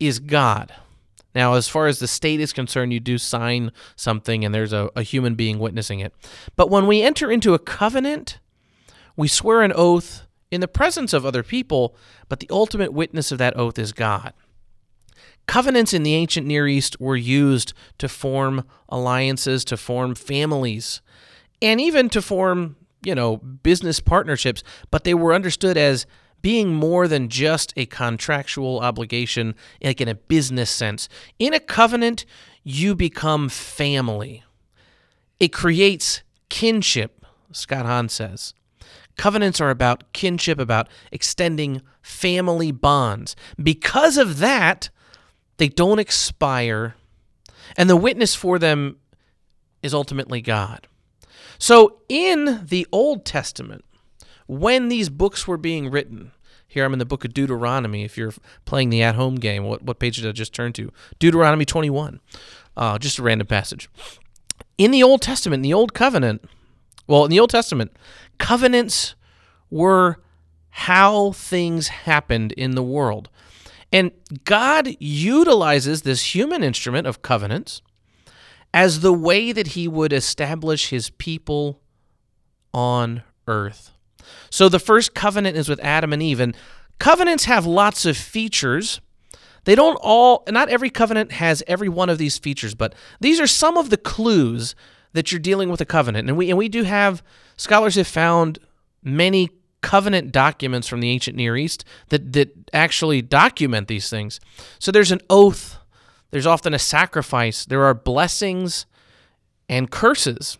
is 0.00 0.18
God. 0.18 0.74
Now, 1.34 1.54
as 1.54 1.68
far 1.68 1.86
as 1.86 1.98
the 1.98 2.08
state 2.08 2.40
is 2.40 2.52
concerned, 2.52 2.92
you 2.92 3.00
do 3.00 3.16
sign 3.16 3.72
something 3.96 4.44
and 4.44 4.54
there's 4.54 4.72
a, 4.72 4.90
a 4.94 5.02
human 5.02 5.34
being 5.34 5.58
witnessing 5.58 6.00
it. 6.00 6.12
But 6.56 6.70
when 6.70 6.86
we 6.86 7.02
enter 7.02 7.30
into 7.30 7.54
a 7.54 7.58
covenant, 7.58 8.38
we 9.16 9.28
swear 9.28 9.62
an 9.62 9.72
oath 9.74 10.26
in 10.50 10.60
the 10.60 10.68
presence 10.68 11.12
of 11.14 11.24
other 11.24 11.42
people, 11.42 11.96
but 12.28 12.40
the 12.40 12.50
ultimate 12.50 12.92
witness 12.92 13.32
of 13.32 13.38
that 13.38 13.56
oath 13.56 13.78
is 13.78 13.92
God. 13.92 14.34
Covenants 15.46 15.92
in 15.92 16.02
the 16.02 16.14
ancient 16.14 16.46
Near 16.46 16.66
East 16.68 17.00
were 17.00 17.16
used 17.16 17.72
to 17.98 18.08
form 18.08 18.64
alliances, 18.88 19.64
to 19.66 19.76
form 19.76 20.14
families, 20.14 21.02
and 21.60 21.80
even 21.80 22.08
to 22.10 22.22
form, 22.22 22.76
you 23.04 23.14
know, 23.14 23.36
business 23.36 24.00
partnerships, 24.00 24.62
but 24.90 25.04
they 25.04 25.14
were 25.14 25.34
understood 25.34 25.76
as 25.76 26.06
being 26.42 26.74
more 26.74 27.06
than 27.06 27.28
just 27.28 27.72
a 27.76 27.86
contractual 27.86 28.80
obligation, 28.80 29.54
like 29.82 30.00
in 30.00 30.08
a 30.08 30.14
business 30.14 30.70
sense. 30.70 31.08
In 31.38 31.54
a 31.54 31.60
covenant, 31.60 32.24
you 32.64 32.94
become 32.94 33.48
family. 33.48 34.42
It 35.38 35.52
creates 35.52 36.22
kinship, 36.48 37.24
Scott 37.52 37.86
Hahn 37.86 38.08
says. 38.08 38.54
Covenants 39.16 39.60
are 39.60 39.70
about 39.70 40.12
kinship, 40.12 40.58
about 40.58 40.88
extending 41.10 41.82
family 42.00 42.72
bonds. 42.72 43.36
Because 43.62 44.16
of 44.16 44.38
that, 44.38 44.90
they 45.56 45.68
don't 45.68 45.98
expire, 45.98 46.94
and 47.76 47.88
the 47.88 47.96
witness 47.96 48.34
for 48.34 48.58
them 48.58 48.96
is 49.82 49.94
ultimately 49.94 50.40
God. 50.40 50.86
So, 51.58 51.98
in 52.08 52.66
the 52.66 52.86
Old 52.90 53.24
Testament, 53.24 53.84
when 54.46 54.88
these 54.88 55.08
books 55.08 55.46
were 55.46 55.56
being 55.56 55.90
written, 55.90 56.32
here 56.66 56.84
I'm 56.84 56.92
in 56.92 56.98
the 56.98 57.04
book 57.04 57.24
of 57.24 57.34
Deuteronomy. 57.34 58.02
If 58.02 58.16
you're 58.16 58.32
playing 58.64 58.90
the 58.90 59.02
at 59.02 59.14
home 59.14 59.36
game, 59.36 59.64
what, 59.64 59.82
what 59.82 59.98
page 59.98 60.16
did 60.16 60.26
I 60.26 60.32
just 60.32 60.54
turn 60.54 60.72
to? 60.72 60.90
Deuteronomy 61.18 61.64
21. 61.64 62.20
Uh, 62.76 62.98
just 62.98 63.18
a 63.18 63.22
random 63.22 63.46
passage. 63.46 63.90
In 64.78 64.90
the 64.90 65.02
Old 65.02 65.20
Testament, 65.20 65.58
in 65.58 65.62
the 65.62 65.74
Old 65.74 65.92
Covenant, 65.92 66.44
well, 67.06 67.24
in 67.24 67.30
the 67.30 67.38
Old 67.38 67.50
Testament, 67.50 67.92
covenants 68.38 69.14
were 69.70 70.18
how 70.70 71.32
things 71.32 71.88
happened 71.88 72.52
in 72.52 72.70
the 72.70 72.82
world. 72.82 73.28
And 73.92 74.10
God 74.44 74.96
utilizes 74.98 76.02
this 76.02 76.34
human 76.34 76.62
instrument 76.62 77.06
of 77.06 77.22
covenants 77.22 77.82
as 78.72 79.00
the 79.00 79.12
way 79.12 79.52
that 79.52 79.68
he 79.68 79.86
would 79.86 80.12
establish 80.12 80.88
his 80.88 81.10
people 81.10 81.80
on 82.72 83.22
earth. 83.46 83.90
So 84.50 84.68
the 84.68 84.78
first 84.78 85.14
covenant 85.14 85.56
is 85.56 85.68
with 85.68 85.80
Adam 85.80 86.12
and 86.12 86.22
Eve, 86.22 86.40
and 86.40 86.56
covenants 86.98 87.44
have 87.44 87.66
lots 87.66 88.06
of 88.06 88.16
features. 88.16 89.00
They 89.64 89.74
don't 89.74 89.98
all, 90.00 90.44
not 90.48 90.70
every 90.70 90.90
covenant 90.90 91.32
has 91.32 91.62
every 91.66 91.88
one 91.88 92.08
of 92.08 92.18
these 92.18 92.38
features, 92.38 92.74
but 92.74 92.94
these 93.20 93.40
are 93.40 93.46
some 93.46 93.76
of 93.76 93.90
the 93.90 93.96
clues 93.96 94.74
that 95.12 95.30
you're 95.30 95.38
dealing 95.38 95.68
with 95.68 95.80
a 95.80 95.86
covenant. 95.86 96.28
And 96.28 96.38
we 96.38 96.48
and 96.48 96.58
we 96.58 96.68
do 96.68 96.84
have 96.84 97.22
scholars 97.56 97.96
have 97.96 98.06
found 98.06 98.58
many 99.02 99.50
covenant 99.82 100.32
documents 100.32 100.88
from 100.88 101.00
the 101.00 101.10
ancient 101.10 101.36
Near 101.36 101.56
East 101.56 101.84
that 102.08 102.32
that 102.32 102.70
actually 102.72 103.20
document 103.20 103.88
these 103.88 104.08
things. 104.08 104.40
So 104.78 104.90
there's 104.90 105.12
an 105.12 105.20
oath 105.28 105.78
there's 106.32 106.46
often 106.46 106.74
a 106.74 106.78
sacrifice. 106.78 107.64
There 107.64 107.84
are 107.84 107.94
blessings 107.94 108.86
and 109.68 109.90
curses. 109.90 110.58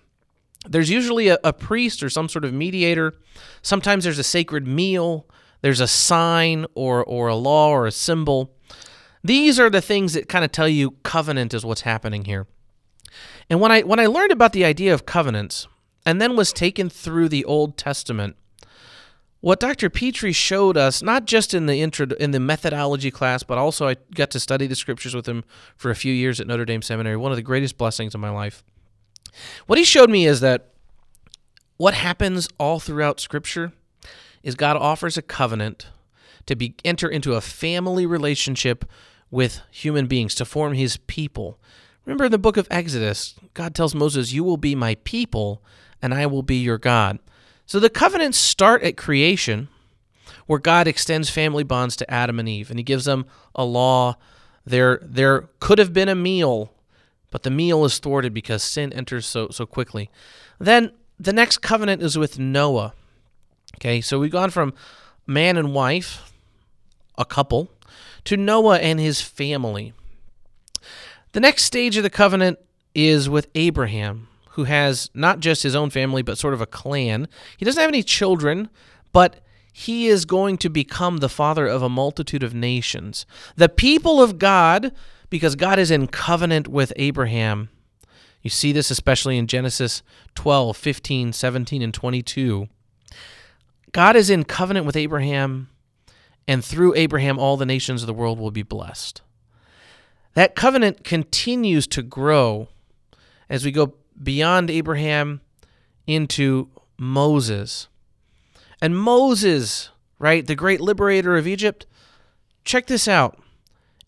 There's 0.68 0.90
usually 0.90 1.28
a, 1.28 1.38
a, 1.42 1.52
priest 1.52 2.02
or 2.02 2.11
some 2.11 2.28
sort 2.28 2.44
of 2.44 2.52
mediator. 2.52 3.14
Sometimes 3.62 4.04
there's 4.04 4.18
a 4.18 4.24
sacred 4.24 4.66
meal. 4.66 5.26
There's 5.62 5.80
a 5.80 5.88
sign 5.88 6.66
or, 6.74 7.02
or 7.02 7.28
a 7.28 7.35
law 7.35 7.70
or 7.70 7.87
a 7.87 7.90
symbol. 7.90 8.54
These 9.24 9.58
are 9.58 9.70
the 9.70 9.80
things 9.80 10.12
that 10.12 10.28
kind 10.28 10.44
of 10.44 10.52
tell 10.52 10.68
you 10.68 10.92
covenant 11.02 11.54
is 11.54 11.64
what's 11.64 11.80
happening 11.80 12.26
here. 12.26 12.46
And 13.48 13.61
when 13.61 13.72
I 13.72 13.80
when 13.80 13.98
I 13.98 14.06
learned 14.06 14.32
about 14.32 14.52
the 14.52 14.64
idea 14.64 14.94
of 14.94 15.06
covenants 15.06 15.66
and 16.04 16.20
then 16.20 16.37
was 16.37 16.52
taken 16.52 16.90
through 16.90 17.28
the 17.28 17.44
Old 17.44 17.76
Testament, 17.76 18.37
what 19.42 19.59
Dr. 19.59 19.90
Pitre 19.90 20.33
showed 20.33 20.76
us, 20.76 21.02
not 21.02 21.26
just 21.26 21.52
in 21.52 21.66
the 21.66 21.83
intro 21.83 22.07
in 22.18 22.31
the 22.31 22.38
methodology 22.38 23.11
class, 23.11 23.42
but 23.42 23.59
also 23.59 23.88
I 23.88 23.96
got 24.14 24.31
to 24.31 24.40
study 24.40 24.68
the 24.68 24.76
scriptures 24.76 25.16
with 25.16 25.26
him 25.26 25.42
for 25.76 25.90
a 25.90 25.96
few 25.96 26.14
years 26.14 26.40
at 26.40 26.46
Notre 26.46 26.64
Dame 26.64 26.81
Seminary, 26.81 27.16
one 27.16 27.33
of 27.33 27.37
the 27.37 27.42
greatest 27.42 27.76
blessings 27.76 28.14
of 28.14 28.20
my 28.20 28.31
life. 28.31 28.62
What 29.66 29.78
he 29.78 29.85
showed 29.85 30.11
me 30.11 30.26
is 30.26 30.40
that 30.40 30.68
what 31.76 31.94
happens 31.94 32.48
all 32.59 32.78
throughout 32.78 33.18
scripture 33.18 33.72
is 34.44 34.55
God 34.55 34.76
offers 34.76 35.16
a 35.16 35.22
covenant 35.22 35.88
to 36.46 36.55
be 36.55 36.76
enter 36.85 37.09
into 37.09 37.35
a 37.35 37.40
family 37.40 38.07
relationship 38.07 38.85
with 39.28 39.61
human 39.72 40.07
beings 40.07 40.37
to 40.37 40.44
form 40.44 40.74
his 40.74 40.98
people. 41.09 41.59
Remember 42.05 42.26
in 42.26 42.33
the 42.33 42.38
book 42.38 42.57
of 42.57 42.68
Exodus, 42.70 43.35
God 43.55 43.74
tells 43.74 43.92
Moses, 43.92 44.33
"You 44.33 44.44
will 44.44 44.57
be 44.57 44.76
my 44.76 44.94
people 45.02 45.64
and 46.00 46.14
I 46.14 46.26
will 46.26 46.42
be 46.44 46.59
your 46.59 46.78
God." 46.78 47.18
So 47.66 47.81
the 47.81 47.90
covenants 47.90 48.38
start 48.38 48.83
at 48.83 48.96
creation, 48.96 49.68
where 50.46 50.59
God 50.59 50.87
extends 50.87 51.31
family 51.31 51.64
bonds 51.64 51.96
to 51.96 52.11
Adam 52.11 52.38
and 52.38 52.48
Eve, 52.48 52.70
and 52.70 52.79
He 52.79 52.83
gives 52.83 53.05
them 53.05 53.27
a 53.55 53.64
law. 53.64 54.16
There, 54.64 55.01
there 55.03 55.48
could 55.61 55.79
have 55.79 55.92
been 55.92 56.09
a 56.09 56.14
meal, 56.14 56.72
but 57.31 57.42
the 57.42 57.51
meal 57.51 57.85
is 57.85 57.98
thwarted 57.98 58.35
because 58.35 58.62
sin 58.62 58.92
enters 58.92 59.27
so 59.27 59.48
so 59.48 59.66
quickly. 59.66 60.11
Then 60.59 60.92
the 61.18 61.33
next 61.33 61.59
covenant 61.59 62.03
is 62.03 62.18
with 62.18 62.38
Noah. 62.38 62.94
Okay, 63.77 64.01
so 64.01 64.18
we've 64.18 64.31
gone 64.31 64.51
from 64.51 64.75
man 65.27 65.57
and 65.57 65.75
wife, 65.75 66.33
a 67.16 67.25
couple, 67.25 67.70
to 68.25 68.37
Noah 68.37 68.79
and 68.79 69.01
his 69.01 69.20
family. 69.20 69.92
The 71.33 71.40
next 71.40 71.64
stage 71.64 71.96
of 71.96 72.03
the 72.03 72.11
covenant 72.11 72.59
is 72.94 73.29
with 73.29 73.48
Abraham 73.55 74.29
who 74.53 74.65
has 74.65 75.11
not 75.15 75.41
just 75.41 75.62
his 75.62 75.75
own 75.75 75.91
family, 75.91 76.23
but 76.23 76.38
sort 76.38 76.55
of 76.55 76.61
a 76.61 76.67
clan. 76.67 77.29
He 77.57 77.65
doesn't 77.65 77.81
have 77.81 77.88
any 77.88 78.03
children, 78.03 78.69
but 79.12 79.41
he 79.73 80.07
is 80.07 80.27
going 80.27 80.59
to 80.59 80.69
become 80.69 81.19
the 81.19 81.31
father 81.31 81.67
of 81.67 81.83
a 81.83 81.88
multitude 81.88 82.43
of 82.43 82.55
nations. 82.55 83.25
The 83.57 83.71
people 83.71 84.23
of 84.23 84.38
God, 84.38 84.93
because 85.31 85.57
God 85.57 85.79
is 85.79 85.91
in 85.91 86.07
covenant 86.07 86.69
with 86.69 86.93
Abraham. 86.97 87.71
You 88.43 88.51
see 88.51 88.73
this 88.73 88.91
especially 88.91 89.38
in 89.38 89.47
Genesis 89.47 90.03
12, 90.35 90.77
15, 90.77 91.33
17, 91.33 91.81
and 91.81 91.95
22. 91.95 92.69
God 93.93 94.17
is 94.17 94.29
in 94.29 94.45
covenant 94.45 94.85
with 94.85 94.97
Abraham, 94.97 95.69
and 96.47 96.62
through 96.62 96.95
Abraham, 96.95 97.38
all 97.38 97.57
the 97.57 97.65
nations 97.65 98.03
of 98.03 98.07
the 98.07 98.15
world 98.15 98.38
will 98.38 98.51
be 98.51 98.62
blessed. 98.62 99.23
That 100.35 100.55
covenant 100.55 101.05
continues 101.05 101.87
to 101.88 102.03
grow 102.03 102.69
as 103.49 103.65
we 103.65 103.71
go 103.71 103.95
beyond 104.22 104.70
Abraham 104.70 105.40
into 106.06 106.68
Moses. 106.98 107.88
And 108.80 108.96
Moses, 108.96 109.90
right, 110.18 110.46
the 110.46 110.54
great 110.54 110.80
liberator 110.80 111.37
of 111.37 111.46
Egypt, 111.46 111.87
check 112.64 112.87
this 112.87 113.08
out. 113.08 113.38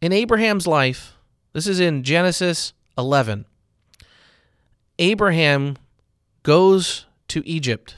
In 0.00 0.12
Abraham's 0.12 0.66
life, 0.66 1.14
this 1.52 1.66
is 1.66 1.80
in 1.80 2.02
Genesis 2.02 2.72
11. 2.98 3.46
Abraham 4.98 5.76
goes 6.42 7.06
to 7.28 7.46
Egypt, 7.48 7.96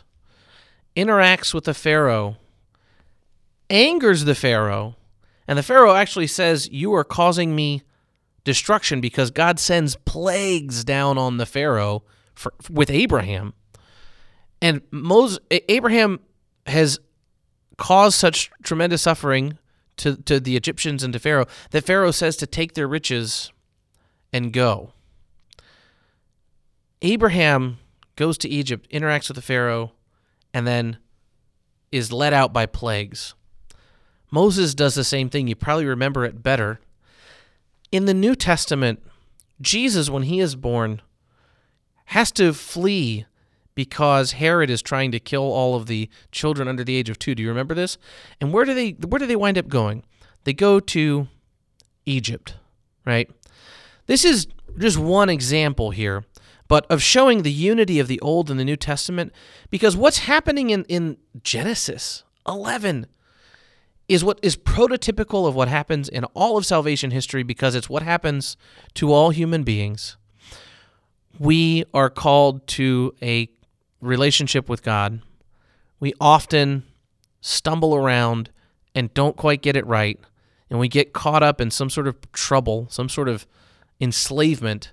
interacts 0.96 1.52
with 1.52 1.64
the 1.64 1.74
Pharaoh, 1.74 2.36
angers 3.68 4.24
the 4.24 4.34
Pharaoh, 4.34 4.96
and 5.48 5.58
the 5.58 5.62
Pharaoh 5.62 5.94
actually 5.94 6.26
says, 6.26 6.68
You 6.70 6.94
are 6.94 7.04
causing 7.04 7.54
me 7.54 7.82
destruction 8.46 9.00
because 9.02 9.30
God 9.30 9.58
sends 9.58 9.96
plagues 10.06 10.84
down 10.84 11.18
on 11.18 11.36
the 11.36 11.44
Pharaoh 11.44 12.04
for, 12.34 12.54
with 12.70 12.90
Abraham. 12.90 13.52
And 14.62 14.80
Moses, 14.90 15.40
Abraham 15.50 16.20
has 16.64 16.98
caused 17.76 18.16
such 18.16 18.50
tremendous 18.62 19.02
suffering 19.02 19.58
to, 19.98 20.16
to 20.22 20.38
the 20.40 20.56
Egyptians 20.56 21.02
and 21.02 21.12
to 21.12 21.18
Pharaoh 21.18 21.46
that 21.72 21.84
Pharaoh 21.84 22.12
says 22.12 22.36
to 22.36 22.46
take 22.46 22.74
their 22.74 22.86
riches 22.86 23.52
and 24.32 24.52
go. 24.52 24.92
Abraham 27.02 27.78
goes 28.14 28.38
to 28.38 28.48
Egypt, 28.48 28.88
interacts 28.90 29.28
with 29.28 29.34
the 29.34 29.42
Pharaoh, 29.42 29.92
and 30.54 30.66
then 30.66 30.98
is 31.90 32.12
led 32.12 32.32
out 32.32 32.52
by 32.52 32.64
plagues. 32.64 33.34
Moses 34.30 34.74
does 34.74 34.94
the 34.94 35.04
same 35.04 35.28
thing. 35.28 35.48
You 35.48 35.56
probably 35.56 35.86
remember 35.86 36.24
it 36.24 36.42
better. 36.42 36.80
In 37.92 38.04
the 38.04 38.14
New 38.14 38.34
Testament, 38.34 39.02
Jesus, 39.60 40.10
when 40.10 40.24
he 40.24 40.40
is 40.40 40.56
born, 40.56 41.00
has 42.06 42.30
to 42.32 42.52
flee 42.52 43.26
because 43.74 44.32
Herod 44.32 44.70
is 44.70 44.82
trying 44.82 45.12
to 45.12 45.20
kill 45.20 45.42
all 45.42 45.76
of 45.76 45.86
the 45.86 46.08
children 46.32 46.66
under 46.66 46.82
the 46.82 46.96
age 46.96 47.10
of 47.10 47.18
two. 47.18 47.34
Do 47.34 47.42
you 47.42 47.48
remember 47.48 47.74
this? 47.74 47.98
And 48.40 48.52
where 48.52 48.64
do 48.64 48.74
they 48.74 48.90
where 48.90 49.18
do 49.18 49.26
they 49.26 49.36
wind 49.36 49.58
up 49.58 49.68
going? 49.68 50.02
They 50.44 50.52
go 50.52 50.80
to 50.80 51.28
Egypt, 52.06 52.54
right? 53.04 53.30
This 54.06 54.24
is 54.24 54.46
just 54.78 54.98
one 54.98 55.28
example 55.28 55.90
here, 55.90 56.24
but 56.68 56.86
of 56.90 57.02
showing 57.02 57.42
the 57.42 57.52
unity 57.52 57.98
of 57.98 58.08
the 58.08 58.20
Old 58.20 58.50
and 58.50 58.58
the 58.58 58.64
New 58.64 58.76
Testament. 58.76 59.32
Because 59.70 59.96
what's 59.96 60.18
happening 60.18 60.70
in, 60.70 60.84
in 60.84 61.18
Genesis 61.42 62.24
11 62.48 63.06
is 64.08 64.22
what 64.22 64.38
is 64.42 64.56
prototypical 64.56 65.48
of 65.48 65.54
what 65.54 65.68
happens 65.68 66.08
in 66.08 66.24
all 66.34 66.56
of 66.56 66.64
salvation 66.64 67.10
history 67.10 67.42
because 67.42 67.74
it's 67.74 67.88
what 67.88 68.02
happens 68.02 68.56
to 68.94 69.12
all 69.12 69.30
human 69.30 69.64
beings. 69.64 70.16
We 71.38 71.84
are 71.92 72.08
called 72.08 72.66
to 72.68 73.14
a 73.20 73.48
relationship 74.00 74.68
with 74.68 74.82
God. 74.82 75.22
We 75.98 76.14
often 76.20 76.84
stumble 77.40 77.94
around 77.94 78.50
and 78.94 79.12
don't 79.12 79.36
quite 79.36 79.60
get 79.60 79.76
it 79.76 79.86
right, 79.86 80.18
and 80.70 80.78
we 80.78 80.88
get 80.88 81.12
caught 81.12 81.42
up 81.42 81.60
in 81.60 81.70
some 81.70 81.90
sort 81.90 82.06
of 82.06 82.32
trouble, 82.32 82.86
some 82.90 83.08
sort 83.08 83.28
of 83.28 83.46
enslavement, 84.00 84.92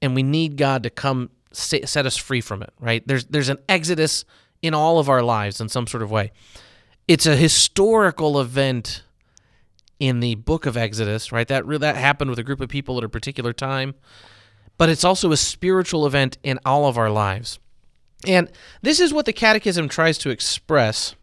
and 0.00 0.14
we 0.14 0.22
need 0.22 0.56
God 0.56 0.82
to 0.84 0.90
come 0.90 1.30
set 1.52 2.06
us 2.06 2.16
free 2.16 2.40
from 2.40 2.62
it, 2.62 2.72
right? 2.80 3.06
There's 3.06 3.26
there's 3.26 3.50
an 3.50 3.58
exodus 3.68 4.24
in 4.62 4.72
all 4.72 4.98
of 4.98 5.08
our 5.08 5.22
lives 5.22 5.60
in 5.60 5.68
some 5.68 5.86
sort 5.86 6.02
of 6.02 6.10
way 6.10 6.32
it's 7.12 7.26
a 7.26 7.36
historical 7.36 8.40
event 8.40 9.02
in 10.00 10.20
the 10.20 10.34
book 10.34 10.64
of 10.64 10.78
Exodus, 10.78 11.30
right? 11.30 11.46
That 11.46 11.68
that 11.80 11.96
happened 11.96 12.30
with 12.30 12.38
a 12.38 12.42
group 12.42 12.62
of 12.62 12.70
people 12.70 12.96
at 12.96 13.04
a 13.04 13.08
particular 13.10 13.52
time, 13.52 13.94
but 14.78 14.88
it's 14.88 15.04
also 15.04 15.30
a 15.30 15.36
spiritual 15.36 16.06
event 16.06 16.38
in 16.42 16.58
all 16.64 16.86
of 16.86 16.96
our 16.96 17.10
lives. 17.10 17.58
And 18.26 18.50
this 18.80 18.98
is 18.98 19.12
what 19.12 19.26
the 19.26 19.32
catechism 19.34 19.90
tries 19.90 20.16
to 20.18 20.30
express 20.30 21.14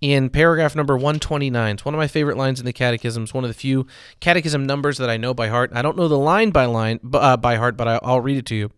in 0.00 0.30
paragraph 0.30 0.74
number 0.74 0.96
129. 0.96 1.74
It's 1.74 1.84
one 1.84 1.94
of 1.94 1.98
my 1.98 2.08
favorite 2.08 2.36
lines 2.36 2.58
in 2.58 2.66
the 2.66 2.72
catechism. 2.72 3.22
It's 3.22 3.34
one 3.34 3.44
of 3.44 3.50
the 3.50 3.54
few 3.54 3.86
catechism 4.18 4.66
numbers 4.66 4.98
that 4.98 5.08
I 5.08 5.16
know 5.16 5.32
by 5.32 5.46
heart. 5.46 5.70
I 5.74 5.82
don't 5.82 5.96
know 5.96 6.08
the 6.08 6.18
line 6.18 6.50
by 6.50 6.64
line 6.64 6.98
uh, 7.12 7.36
by 7.36 7.54
heart, 7.54 7.76
but 7.76 7.86
I'll 8.02 8.20
read 8.20 8.38
it 8.38 8.46
to 8.46 8.56
you. 8.56 8.72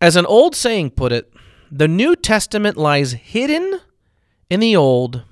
As 0.00 0.16
an 0.16 0.24
old 0.24 0.56
saying 0.56 0.92
put 0.92 1.12
it, 1.12 1.30
the 1.70 1.88
New 1.88 2.16
Testament 2.16 2.78
lies 2.78 3.12
hidden 3.12 3.82
in 4.48 4.60
the 4.60 4.76
Old, 4.76 5.22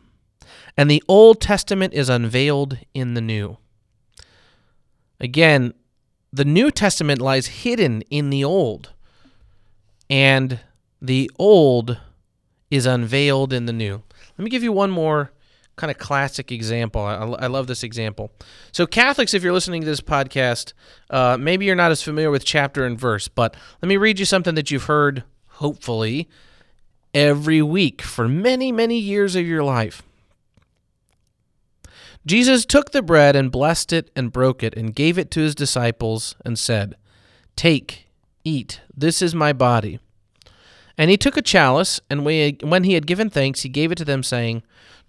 and 0.77 0.91
the 0.91 1.03
Old 1.09 1.41
Testament 1.41 1.95
is 1.95 2.09
unveiled 2.09 2.79
in 2.95 3.15
the 3.15 3.21
New. 3.21 3.59
Again, 5.21 5.75
the 6.33 6.45
New 6.45 6.71
Testament 6.71 7.21
lies 7.21 7.47
hidden 7.47 8.03
in 8.11 8.31
the 8.31 8.45
Old, 8.45 8.93
and 10.11 10.61
the 11.01 11.31
Old 11.39 11.99
is 12.71 12.87
unveiled 12.87 13.53
in 13.53 13.67
the 13.67 13.73
New. 13.73 14.03
Let 14.37 14.45
me 14.45 14.51
give 14.51 14.65
you 14.65 14.73
one 14.73 14.91
more 14.91 15.31
kind 15.77 15.91
of 15.91 15.99
classic 15.99 16.53
example. 16.53 17.03
I, 17.03 17.15
I, 17.15 17.47
love 17.47 17.67
this 17.67 17.83
example. 17.83 18.31
So, 18.73 18.87
Catholics, 18.87 19.35
if 19.35 19.43
you're 19.43 19.53
listening 19.53 19.81
to 19.81 19.87
this 19.87 20.01
podcast, 20.01 20.73
uh, 21.11 21.37
maybe 21.39 21.67
you're 21.67 21.75
not 21.75 21.91
as 21.91 22.03
familiar 22.03 22.31
with 22.31 22.45
chapter 22.45 22.85
and 22.85 22.99
verse, 22.99 23.29
but 23.29 23.57
let 23.83 23.89
me 23.89 23.97
read 23.97 24.19
you 24.19 24.25
something 24.25 24.55
that 24.55 24.71
you've 24.71 24.85
heard, 24.85 25.25
hopefully, 25.49 26.29
every 27.15 27.63
week 27.63 28.03
for 28.03 28.29
many, 28.29 28.73
many 28.73 28.99
years 28.99 29.37
of 29.37 29.47
your 29.47 29.63
life. 29.63 30.03
Jesus 32.27 32.65
took 32.65 32.91
the 32.91 33.03
bread 33.03 33.37
and 33.37 33.53
blessed 33.53 33.93
it 33.93 34.11
and 34.17 34.33
broke 34.33 34.63
it 34.63 34.75
and 34.77 34.95
gave 34.95 35.19
it 35.19 35.31
to 35.33 35.41
his 35.41 35.55
disciples 35.55 36.37
and 36.45 36.59
said, 36.59 36.97
Take, 37.55 38.09
eat, 38.45 38.81
this 38.97 39.23
is 39.23 39.35
my 39.35 39.53
body. 39.53 40.01
And 40.97 41.11
he 41.11 41.17
took 41.17 41.37
a 41.37 41.43
chalice, 41.43 42.01
and 42.09 42.25
when 42.25 42.85
he 42.85 42.95
had 42.95 43.07
given 43.07 43.29
thanks, 43.29 43.63
he 43.63 43.69
gave 43.69 43.93
it 43.93 43.99
to 43.99 44.05
them, 44.05 44.23
saying, 44.23 44.63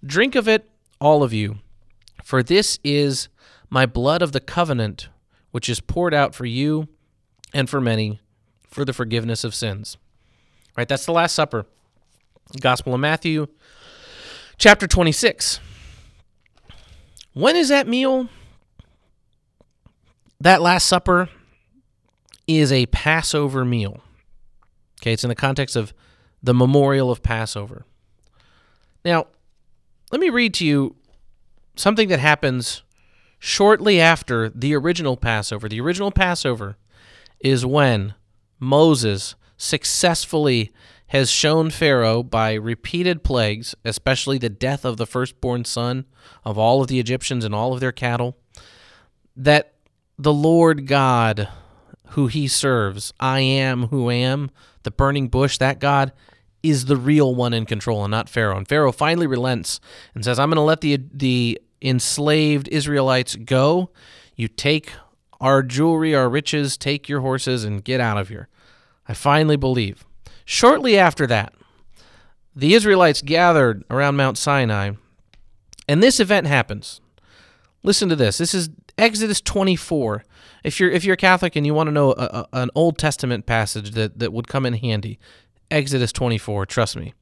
Drink 0.04 0.34
of 0.34 0.48
it, 0.48 0.68
all 1.00 1.22
of 1.22 1.32
you, 1.32 1.58
for 2.22 2.42
this 2.42 2.78
is 2.84 3.28
my 3.70 3.86
blood 3.86 4.20
of 4.20 4.32
the 4.32 4.40
covenant, 4.40 5.08
which 5.52 5.68
is 5.68 5.80
poured 5.80 6.12
out 6.12 6.34
for 6.34 6.44
you 6.44 6.88
and 7.54 7.70
for 7.70 7.80
many 7.80 8.20
for 8.68 8.84
the 8.84 8.92
forgiveness 8.92 9.44
of 9.44 9.54
sins. 9.54 9.96
Right, 10.76 10.88
that's 10.88 11.06
the 11.06 11.12
Last 11.12 11.34
Supper. 11.34 11.66
Gospel 12.60 12.94
of 12.94 13.00
Matthew, 13.00 13.48
chapter 14.56 14.86
26. 14.86 15.60
When 17.34 17.56
is 17.56 17.68
that 17.68 17.88
meal? 17.88 18.28
That 20.40 20.62
Last 20.62 20.86
Supper 20.86 21.28
is 22.46 22.70
a 22.70 22.86
Passover 22.86 23.64
meal. 23.64 24.00
Okay, 25.02 25.12
it's 25.12 25.24
in 25.24 25.28
the 25.28 25.34
context 25.34 25.76
of 25.76 25.92
the 26.42 26.54
memorial 26.54 27.10
of 27.10 27.22
Passover. 27.22 27.84
Now, 29.04 29.26
let 30.12 30.20
me 30.20 30.30
read 30.30 30.54
to 30.54 30.66
you 30.66 30.96
something 31.74 32.08
that 32.08 32.20
happens 32.20 32.82
shortly 33.38 34.00
after 34.00 34.48
the 34.48 34.74
original 34.74 35.16
Passover. 35.16 35.68
The 35.68 35.80
original 35.80 36.10
Passover 36.10 36.76
is 37.40 37.66
when 37.66 38.14
Moses 38.58 39.34
successfully 39.56 40.72
has 41.08 41.30
shown 41.30 41.70
Pharaoh 41.70 42.22
by 42.22 42.54
repeated 42.54 43.22
plagues, 43.22 43.74
especially 43.84 44.38
the 44.38 44.48
death 44.48 44.84
of 44.84 44.96
the 44.96 45.06
firstborn 45.06 45.64
son 45.64 46.04
of 46.44 46.58
all 46.58 46.82
of 46.82 46.88
the 46.88 46.98
Egyptians 46.98 47.44
and 47.44 47.54
all 47.54 47.72
of 47.72 47.80
their 47.80 47.92
cattle, 47.92 48.36
that 49.36 49.74
the 50.18 50.32
Lord 50.32 50.86
God 50.86 51.48
who 52.10 52.28
he 52.28 52.48
serves, 52.48 53.12
I 53.20 53.40
am 53.40 53.88
who 53.88 54.10
am, 54.10 54.50
the 54.84 54.90
burning 54.90 55.28
bush, 55.28 55.58
that 55.58 55.78
God 55.78 56.12
is 56.62 56.86
the 56.86 56.96
real 56.96 57.34
one 57.34 57.52
in 57.52 57.66
control 57.66 58.04
and 58.04 58.10
not 58.10 58.28
Pharaoh. 58.28 58.56
And 58.56 58.66
Pharaoh 58.66 58.92
finally 58.92 59.26
relents 59.26 59.80
and 60.14 60.24
says, 60.24 60.38
I'm 60.38 60.48
going 60.48 60.56
to 60.56 60.62
let 60.62 60.80
the 60.80 61.00
the 61.12 61.60
enslaved 61.82 62.68
Israelites 62.68 63.36
go. 63.36 63.90
You 64.34 64.48
take 64.48 64.92
our 65.40 65.62
jewelry, 65.62 66.14
our 66.14 66.28
riches, 66.28 66.76
take 66.78 67.08
your 67.08 67.20
horses 67.20 67.64
and 67.64 67.84
get 67.84 68.00
out 68.00 68.16
of 68.16 68.28
here. 68.28 68.48
I 69.06 69.12
finally 69.14 69.56
believe. 69.56 70.05
Shortly 70.46 70.96
after 70.96 71.26
that, 71.26 71.52
the 72.54 72.72
Israelites 72.72 73.20
gathered 73.20 73.84
around 73.90 74.16
Mount 74.16 74.38
Sinai, 74.38 74.92
and 75.88 76.02
this 76.02 76.20
event 76.20 76.46
happens. 76.46 77.00
Listen 77.82 78.08
to 78.08 78.16
this. 78.16 78.38
This 78.38 78.54
is 78.54 78.70
Exodus 78.96 79.40
24. 79.40 80.24
If 80.62 80.78
you're 80.80 80.90
if 80.90 81.04
you're 81.04 81.16
Catholic 81.16 81.56
and 81.56 81.66
you 81.66 81.74
want 81.74 81.88
to 81.88 81.92
know 81.92 82.12
a, 82.12 82.14
a, 82.14 82.46
an 82.52 82.70
Old 82.76 82.96
Testament 82.96 83.44
passage 83.44 83.90
that, 83.90 84.20
that 84.20 84.32
would 84.32 84.46
come 84.46 84.64
in 84.64 84.74
handy, 84.74 85.18
Exodus 85.70 86.12
24, 86.12 86.64
trust 86.66 86.96
me. 86.96 87.12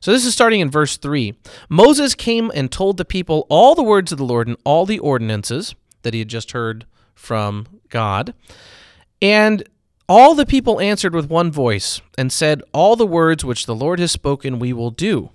So 0.00 0.10
this 0.10 0.24
is 0.24 0.32
starting 0.32 0.60
in 0.60 0.70
verse 0.70 0.96
3. 0.96 1.34
Moses 1.68 2.14
came 2.14 2.50
and 2.54 2.72
told 2.72 2.96
the 2.96 3.04
people 3.04 3.46
all 3.50 3.74
the 3.74 3.82
words 3.82 4.10
of 4.10 4.18
the 4.18 4.24
Lord 4.24 4.48
and 4.48 4.56
all 4.64 4.86
the 4.86 4.98
ordinances 4.98 5.74
that 6.02 6.14
he 6.14 6.20
had 6.20 6.28
just 6.28 6.52
heard 6.52 6.86
from 7.14 7.66
God. 7.90 8.32
And 9.20 9.68
all 10.10 10.34
the 10.34 10.44
people 10.44 10.80
answered 10.80 11.14
with 11.14 11.30
one 11.30 11.52
voice 11.52 12.02
and 12.18 12.32
said, 12.32 12.64
All 12.72 12.96
the 12.96 13.06
words 13.06 13.44
which 13.44 13.66
the 13.66 13.76
Lord 13.76 14.00
has 14.00 14.10
spoken 14.10 14.58
we 14.58 14.72
will 14.72 14.90
do. 14.90 15.30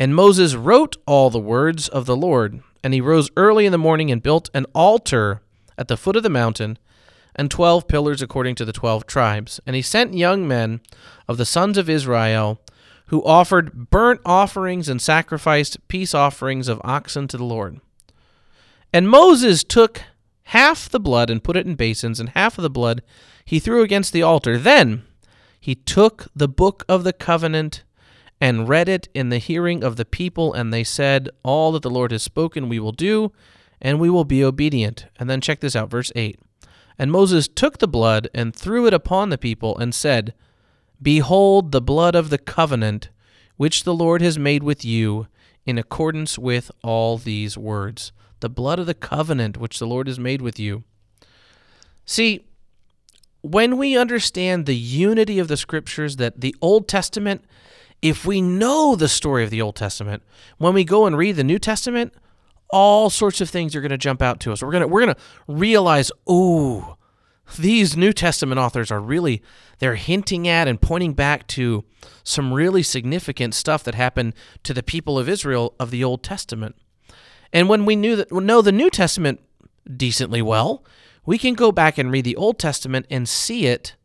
And 0.00 0.16
Moses 0.16 0.56
wrote 0.56 0.96
all 1.06 1.30
the 1.30 1.38
words 1.38 1.88
of 1.88 2.04
the 2.04 2.16
Lord, 2.16 2.60
and 2.82 2.92
he 2.92 3.00
rose 3.00 3.30
early 3.36 3.66
in 3.66 3.70
the 3.70 3.78
morning 3.78 4.10
and 4.10 4.20
built 4.20 4.50
an 4.52 4.66
altar 4.74 5.42
at 5.78 5.86
the 5.86 5.96
foot 5.96 6.16
of 6.16 6.24
the 6.24 6.28
mountain, 6.28 6.76
and 7.36 7.48
twelve 7.48 7.86
pillars 7.86 8.20
according 8.20 8.56
to 8.56 8.64
the 8.64 8.72
twelve 8.72 9.06
tribes. 9.06 9.60
And 9.64 9.76
he 9.76 9.82
sent 9.82 10.14
young 10.14 10.48
men 10.48 10.80
of 11.28 11.36
the 11.36 11.46
sons 11.46 11.78
of 11.78 11.88
Israel, 11.88 12.60
who 13.06 13.24
offered 13.24 13.90
burnt 13.90 14.20
offerings 14.26 14.88
and 14.88 15.00
sacrificed 15.00 15.86
peace 15.86 16.14
offerings 16.14 16.66
of 16.66 16.80
oxen 16.82 17.28
to 17.28 17.36
the 17.36 17.44
Lord. 17.44 17.80
And 18.92 19.08
Moses 19.08 19.62
took 19.62 20.02
half 20.46 20.88
the 20.88 20.98
blood 20.98 21.30
and 21.30 21.44
put 21.44 21.56
it 21.56 21.64
in 21.64 21.76
basins, 21.76 22.18
and 22.18 22.30
half 22.30 22.58
of 22.58 22.62
the 22.62 22.70
blood 22.70 23.00
he 23.44 23.58
threw 23.58 23.82
against 23.82 24.12
the 24.12 24.22
altar. 24.22 24.58
Then 24.58 25.04
he 25.60 25.74
took 25.74 26.26
the 26.34 26.48
book 26.48 26.84
of 26.88 27.04
the 27.04 27.12
covenant 27.12 27.84
and 28.40 28.68
read 28.68 28.88
it 28.88 29.08
in 29.14 29.28
the 29.28 29.38
hearing 29.38 29.82
of 29.82 29.96
the 29.96 30.04
people, 30.04 30.52
and 30.52 30.72
they 30.72 30.84
said, 30.84 31.28
All 31.42 31.72
that 31.72 31.82
the 31.82 31.90
Lord 31.90 32.12
has 32.12 32.22
spoken 32.22 32.68
we 32.68 32.78
will 32.78 32.92
do, 32.92 33.32
and 33.80 33.98
we 34.00 34.10
will 34.10 34.24
be 34.24 34.44
obedient. 34.44 35.06
And 35.18 35.30
then 35.30 35.40
check 35.40 35.60
this 35.60 35.76
out, 35.76 35.90
verse 35.90 36.12
8. 36.14 36.38
And 36.98 37.10
Moses 37.10 37.48
took 37.48 37.78
the 37.78 37.88
blood 37.88 38.28
and 38.34 38.54
threw 38.54 38.86
it 38.86 38.94
upon 38.94 39.30
the 39.30 39.38
people, 39.38 39.76
and 39.78 39.94
said, 39.94 40.34
Behold 41.00 41.72
the 41.72 41.80
blood 41.80 42.14
of 42.14 42.30
the 42.30 42.38
covenant 42.38 43.08
which 43.56 43.84
the 43.84 43.94
Lord 43.94 44.20
has 44.20 44.38
made 44.38 44.62
with 44.62 44.84
you, 44.84 45.28
in 45.66 45.78
accordance 45.78 46.38
with 46.38 46.70
all 46.82 47.16
these 47.18 47.56
words 47.56 48.12
the 48.40 48.48
blood 48.50 48.78
of 48.78 48.84
the 48.84 48.92
covenant 48.92 49.56
which 49.56 49.78
the 49.78 49.86
Lord 49.86 50.06
has 50.06 50.18
made 50.18 50.42
with 50.42 50.60
you. 50.60 50.84
See, 52.04 52.44
when 53.44 53.76
we 53.76 53.94
understand 53.94 54.64
the 54.64 54.74
unity 54.74 55.38
of 55.38 55.48
the 55.48 55.58
scriptures, 55.58 56.16
that 56.16 56.40
the 56.40 56.56
Old 56.62 56.88
Testament, 56.88 57.44
if 58.00 58.24
we 58.24 58.40
know 58.40 58.96
the 58.96 59.06
story 59.06 59.44
of 59.44 59.50
the 59.50 59.60
Old 59.60 59.76
Testament, 59.76 60.22
when 60.56 60.72
we 60.72 60.82
go 60.82 61.04
and 61.04 61.14
read 61.14 61.36
the 61.36 61.44
New 61.44 61.58
Testament, 61.58 62.14
all 62.70 63.10
sorts 63.10 63.42
of 63.42 63.50
things 63.50 63.76
are 63.76 63.82
going 63.82 63.90
to 63.90 63.98
jump 63.98 64.22
out 64.22 64.40
to 64.40 64.52
us. 64.52 64.62
We're 64.62 64.70
going 64.70 64.80
to 64.80 64.88
we're 64.88 65.04
going 65.04 65.14
to 65.14 65.20
realize, 65.46 66.10
"Ooh, 66.28 66.96
these 67.58 67.98
New 67.98 68.14
Testament 68.14 68.58
authors 68.58 68.90
are 68.90 68.98
really 68.98 69.42
they're 69.78 69.96
hinting 69.96 70.48
at 70.48 70.66
and 70.66 70.80
pointing 70.80 71.12
back 71.12 71.46
to 71.48 71.84
some 72.22 72.50
really 72.50 72.82
significant 72.82 73.52
stuff 73.52 73.84
that 73.84 73.94
happened 73.94 74.32
to 74.62 74.72
the 74.72 74.82
people 74.82 75.18
of 75.18 75.28
Israel 75.28 75.74
of 75.78 75.90
the 75.90 76.02
Old 76.02 76.22
Testament. 76.22 76.76
And 77.52 77.68
when 77.68 77.84
we 77.84 77.94
knew 77.94 78.16
that 78.16 78.32
know 78.32 78.62
the 78.62 78.72
New 78.72 78.88
Testament 78.88 79.42
decently 79.94 80.40
well, 80.40 80.82
we 81.26 81.38
can 81.38 81.54
go 81.54 81.72
back 81.72 81.98
and 81.98 82.10
read 82.10 82.24
the 82.24 82.36
Old 82.36 82.58
Testament 82.58 83.06
and 83.10 83.28
see 83.28 83.66
it 83.66 83.96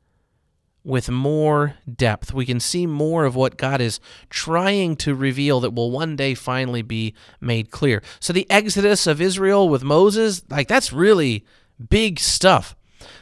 with 0.83 1.09
more 1.09 1.75
depth. 1.93 2.33
We 2.33 2.45
can 2.45 2.59
see 2.59 2.87
more 2.87 3.25
of 3.25 3.35
what 3.35 3.57
God 3.57 3.81
is 3.81 3.99
trying 4.29 4.95
to 4.97 5.13
reveal 5.13 5.59
that 5.59 5.73
will 5.73 5.91
one 5.91 6.15
day 6.15 6.33
finally 6.33 6.81
be 6.81 7.13
made 7.41 7.69
clear. 7.69 8.01
So 8.19 8.31
the 8.31 8.49
exodus 8.49 9.05
of 9.05 9.21
Israel 9.21 9.67
with 9.67 9.83
Moses, 9.83 10.43
like 10.49 10.67
that's 10.67 10.93
really 10.93 11.45
big 11.89 12.19
stuff. 12.19 12.75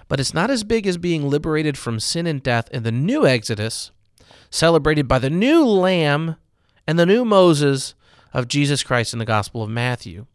But 0.08 0.20
it's 0.20 0.34
not 0.34 0.50
as 0.50 0.64
big 0.64 0.88
as 0.88 0.98
being 0.98 1.30
liberated 1.30 1.78
from 1.78 2.00
sin 2.00 2.28
and 2.28 2.42
death 2.42 2.70
in 2.72 2.84
the 2.84 2.92
new 2.92 3.28
exodus, 3.28 3.92
celebrated 4.50 5.08
by 5.08 5.20
the 5.20 5.30
new 5.30 5.66
lamb 5.66 6.38
and 6.88 6.98
the 6.98 7.06
new 7.06 7.26
Moses 7.26 7.94
of 8.34 8.48
Jesus 8.48 8.84
Christ 8.84 9.14
in 9.14 9.20
the 9.20 9.26
Gospel 9.26 9.64
of 9.64 9.70
Matthew. 9.70 10.26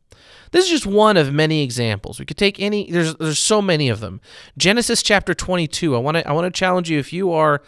This 0.51 0.67
is 0.67 0.71
just 0.71 0.87
one 0.87 1.17
of 1.17 1.33
many 1.33 1.63
examples. 1.63 2.19
We 2.19 2.27
could 2.27 2.37
take 2.37 2.61
any 2.61 2.91
there's 2.91 3.15
there's 3.17 3.39
so 3.39 3.63
many 3.63 3.89
of 3.89 4.01
them. 4.01 4.21
Genesis 4.57 5.03
chapter 5.03 5.35
22. 5.35 5.97
I 5.97 5.99
want 5.99 6.19
to 6.19 6.29
I 6.29 6.33
want 6.33 6.53
to 6.53 6.59
challenge 6.59 6.91
you 6.91 6.99
if 6.99 7.13
you 7.13 7.33
are 7.33 7.63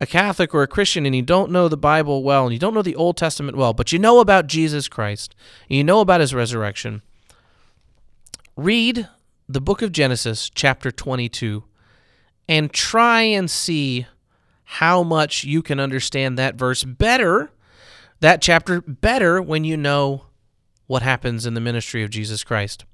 a 0.00 0.06
Catholic 0.06 0.54
or 0.54 0.62
a 0.62 0.68
Christian 0.68 1.06
and 1.06 1.14
you 1.14 1.22
don't 1.22 1.50
know 1.50 1.68
the 1.68 1.76
Bible 1.76 2.22
well 2.22 2.44
and 2.44 2.52
you 2.52 2.58
don't 2.58 2.74
know 2.74 2.82
the 2.82 2.96
Old 2.96 3.16
Testament 3.16 3.56
well, 3.56 3.72
but 3.72 3.92
you 3.92 3.98
know 3.98 4.20
about 4.20 4.46
Jesus 4.46 4.88
Christ, 4.88 5.34
and 5.68 5.76
you 5.76 5.84
know 5.84 6.00
about 6.00 6.20
his 6.20 6.34
resurrection. 6.34 7.02
Read 8.56 9.08
the 9.48 9.60
book 9.60 9.82
of 9.82 9.92
Genesis 9.92 10.50
chapter 10.54 10.90
22 10.90 11.64
and 12.48 12.72
try 12.72 13.22
and 13.22 13.50
see 13.50 14.06
how 14.64 15.02
much 15.02 15.44
you 15.44 15.62
can 15.62 15.80
understand 15.80 16.38
that 16.38 16.54
verse 16.54 16.84
better, 16.84 17.50
that 18.20 18.42
chapter 18.42 18.80
better 18.80 19.40
when 19.40 19.64
you 19.64 19.76
know 19.76 20.24
what 20.88 21.02
happens 21.02 21.46
in 21.46 21.54
the 21.54 21.60
ministry 21.60 22.02
of 22.02 22.10
Jesus 22.10 22.42
Christ. 22.42 22.84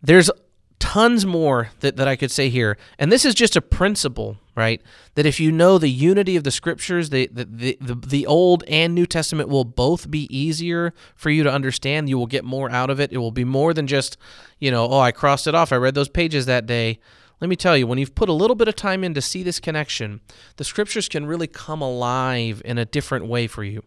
There's 0.00 0.30
tons 0.78 1.24
more 1.24 1.70
that, 1.80 1.96
that 1.96 2.08
I 2.08 2.16
could 2.16 2.30
say 2.30 2.48
here. 2.48 2.76
And 2.98 3.10
this 3.10 3.24
is 3.24 3.34
just 3.34 3.56
a 3.56 3.62
principle, 3.62 4.36
right? 4.56 4.82
That 5.14 5.26
if 5.26 5.38
you 5.38 5.52
know 5.52 5.78
the 5.78 5.88
unity 5.88 6.36
of 6.36 6.44
the 6.44 6.50
scriptures, 6.50 7.10
the, 7.10 7.28
the, 7.32 7.44
the, 7.80 7.94
the 7.94 8.26
Old 8.26 8.64
and 8.66 8.94
New 8.94 9.06
Testament 9.06 9.48
will 9.48 9.64
both 9.64 10.10
be 10.10 10.26
easier 10.36 10.92
for 11.14 11.30
you 11.30 11.44
to 11.44 11.52
understand. 11.52 12.08
You 12.08 12.18
will 12.18 12.26
get 12.26 12.44
more 12.44 12.68
out 12.70 12.90
of 12.90 13.00
it. 13.00 13.12
It 13.12 13.18
will 13.18 13.30
be 13.30 13.44
more 13.44 13.72
than 13.72 13.86
just, 13.86 14.16
you 14.58 14.70
know, 14.70 14.88
oh, 14.88 15.00
I 15.00 15.12
crossed 15.12 15.46
it 15.46 15.54
off. 15.54 15.72
I 15.72 15.76
read 15.76 15.94
those 15.94 16.08
pages 16.08 16.46
that 16.46 16.66
day. 16.66 16.98
Let 17.40 17.48
me 17.48 17.56
tell 17.56 17.76
you, 17.76 17.86
when 17.86 17.98
you've 17.98 18.14
put 18.14 18.28
a 18.28 18.32
little 18.32 18.54
bit 18.54 18.68
of 18.68 18.76
time 18.76 19.02
in 19.02 19.14
to 19.14 19.22
see 19.22 19.42
this 19.42 19.60
connection, 19.60 20.20
the 20.56 20.64
scriptures 20.64 21.08
can 21.08 21.26
really 21.26 21.48
come 21.48 21.80
alive 21.80 22.60
in 22.64 22.76
a 22.76 22.84
different 22.84 23.26
way 23.26 23.46
for 23.46 23.64
you. 23.64 23.82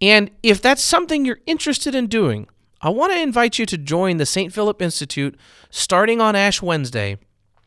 And 0.00 0.30
if 0.42 0.62
that's 0.62 0.82
something 0.82 1.24
you're 1.24 1.40
interested 1.46 1.94
in 1.94 2.06
doing, 2.06 2.48
I 2.80 2.90
want 2.90 3.12
to 3.12 3.20
invite 3.20 3.58
you 3.58 3.66
to 3.66 3.78
join 3.78 4.18
the 4.18 4.26
St. 4.26 4.52
Philip 4.52 4.80
Institute 4.80 5.36
starting 5.70 6.20
on 6.20 6.36
Ash 6.36 6.62
Wednesday. 6.62 7.18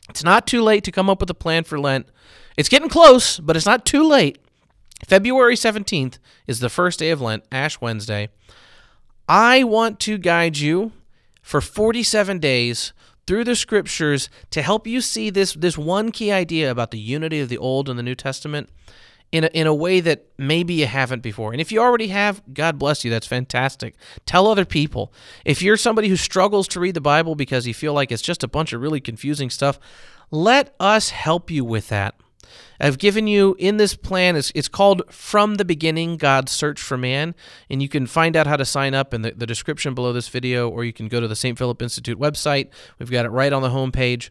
It's 0.08 0.24
not 0.24 0.46
too 0.46 0.62
late 0.62 0.84
to 0.84 0.92
come 0.92 1.10
up 1.10 1.20
with 1.20 1.30
a 1.30 1.34
plan 1.34 1.64
for 1.64 1.78
Lent. 1.78 2.06
It's 2.56 2.68
getting 2.68 2.88
close, 2.88 3.38
but 3.38 3.56
it's 3.56 3.66
not 3.66 3.84
too 3.84 4.06
late. 4.06 4.38
February 5.06 5.56
17th 5.56 6.18
is 6.46 6.60
the 6.60 6.68
first 6.68 6.98
day 6.98 7.10
of 7.10 7.20
Lent, 7.20 7.44
Ash 7.52 7.80
Wednesday. 7.80 8.28
I 9.28 9.64
want 9.64 10.00
to 10.00 10.18
guide 10.18 10.58
you 10.58 10.92
for 11.42 11.60
47 11.60 12.38
days 12.38 12.92
through 13.26 13.44
the 13.44 13.56
scriptures 13.56 14.28
to 14.50 14.62
help 14.62 14.86
you 14.86 15.00
see 15.00 15.30
this 15.30 15.54
this 15.54 15.78
one 15.78 16.10
key 16.10 16.32
idea 16.32 16.70
about 16.70 16.90
the 16.90 16.98
unity 16.98 17.40
of 17.40 17.48
the 17.48 17.58
Old 17.58 17.88
and 17.88 17.98
the 17.98 18.02
New 18.02 18.14
Testament 18.14 18.68
in 19.32 19.44
a, 19.44 19.46
in 19.48 19.66
a 19.66 19.74
way 19.74 20.00
that 20.00 20.26
maybe 20.36 20.74
you 20.74 20.86
haven't 20.86 21.22
before. 21.22 21.52
And 21.52 21.60
if 21.60 21.72
you 21.72 21.80
already 21.80 22.08
have, 22.08 22.42
God 22.52 22.78
bless 22.78 23.04
you. 23.04 23.10
That's 23.10 23.26
fantastic. 23.26 23.94
Tell 24.26 24.46
other 24.46 24.66
people. 24.66 25.12
If 25.44 25.62
you're 25.62 25.78
somebody 25.78 26.08
who 26.08 26.16
struggles 26.16 26.68
to 26.68 26.80
read 26.80 26.94
the 26.94 27.00
Bible 27.00 27.34
because 27.34 27.66
you 27.66 27.72
feel 27.72 27.94
like 27.94 28.12
it's 28.12 28.22
just 28.22 28.44
a 28.44 28.48
bunch 28.48 28.74
of 28.74 28.82
really 28.82 29.00
confusing 29.00 29.48
stuff, 29.48 29.80
let 30.30 30.74
us 30.78 31.10
help 31.10 31.50
you 31.50 31.64
with 31.64 31.88
that. 31.88 32.14
I've 32.78 32.98
given 32.98 33.26
you 33.26 33.56
in 33.58 33.78
this 33.78 33.94
plan, 33.94 34.36
it's, 34.36 34.52
it's 34.54 34.68
called 34.68 35.02
From 35.08 35.54
the 35.54 35.64
Beginning 35.64 36.18
God's 36.18 36.52
Search 36.52 36.80
for 36.80 36.98
Man. 36.98 37.34
And 37.70 37.80
you 37.80 37.88
can 37.88 38.06
find 38.06 38.36
out 38.36 38.46
how 38.46 38.56
to 38.56 38.64
sign 38.64 38.92
up 38.92 39.14
in 39.14 39.22
the, 39.22 39.30
the 39.30 39.46
description 39.46 39.94
below 39.94 40.12
this 40.12 40.28
video, 40.28 40.68
or 40.68 40.84
you 40.84 40.92
can 40.92 41.08
go 41.08 41.20
to 41.20 41.28
the 41.28 41.36
St. 41.36 41.56
Philip 41.56 41.80
Institute 41.80 42.18
website. 42.18 42.68
We've 42.98 43.10
got 43.10 43.24
it 43.24 43.30
right 43.30 43.52
on 43.52 43.62
the 43.62 43.70
homepage. 43.70 44.30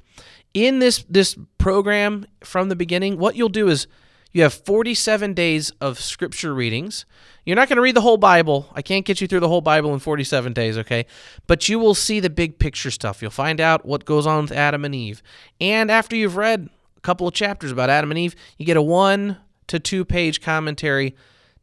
In 0.53 0.79
this, 0.79 1.05
this 1.09 1.37
program, 1.57 2.27
From 2.43 2.69
the 2.69 2.75
Beginning, 2.75 3.17
what 3.17 3.35
you'll 3.35 3.49
do 3.49 3.69
is 3.69 3.87
you 4.34 4.44
have 4.44 4.54
47 4.54 5.34
days 5.34 5.72
of 5.82 6.00
scripture 6.00 6.54
readings. 6.54 7.06
You're 7.46 7.56
not 7.56 7.67
going 7.67 7.78
to 7.78 7.82
read 7.82 7.96
the 7.96 8.02
whole 8.02 8.17
Bible. 8.17 8.70
I 8.74 8.82
can't 8.82 9.06
get 9.06 9.20
you 9.20 9.28
through 9.28 9.39
the 9.39 9.48
whole 9.48 9.62
Bible 9.62 9.94
in 9.94 10.00
47 10.00 10.54
days, 10.54 10.78
okay? 10.78 11.06
But 11.48 11.67
you 11.67 11.80
will 11.80 11.96
see 11.96 12.20
the 12.20 12.30
big 12.30 12.60
picture 12.60 12.91
stuff. 12.91 13.22
You'll 13.22 13.32
find 13.32 13.60
out 13.60 13.86
what 13.86 14.06
goes 14.06 14.26
on 14.26 14.44
with 14.44 14.52
Adam 14.52 14.86
and 14.86 14.96
Eve. 14.96 15.22
And 15.60 15.91
after 15.91 16.15
you've 16.15 16.38
read 16.38 16.70
a 16.96 17.02
couple 17.02 17.28
of 17.28 17.34
chapters 17.34 17.72
about 17.72 17.89
Adam 17.89 18.12
and 18.12 18.17
Eve, 18.20 18.36
you 18.58 18.65
get 18.65 18.78
a 18.78 18.82
one 18.82 19.38
to 19.67 19.80
two 19.80 20.06
page 20.06 20.41
commentary 20.41 21.15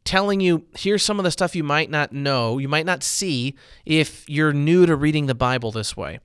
telling 0.04 0.40
you 0.40 0.64
here's 0.76 1.02
some 1.02 1.18
of 1.18 1.24
the 1.24 1.30
stuff 1.30 1.54
you 1.54 1.62
might 1.62 1.90
not 1.90 2.12
know, 2.12 2.58
you 2.58 2.68
might 2.68 2.86
not 2.86 3.02
see 3.02 3.54
if 3.84 4.28
you're 4.28 4.52
new 4.52 4.86
to 4.86 4.96
reading 4.96 5.26
the 5.26 5.34
Bible 5.34 5.70
this 5.70 5.96
way. 5.96 6.18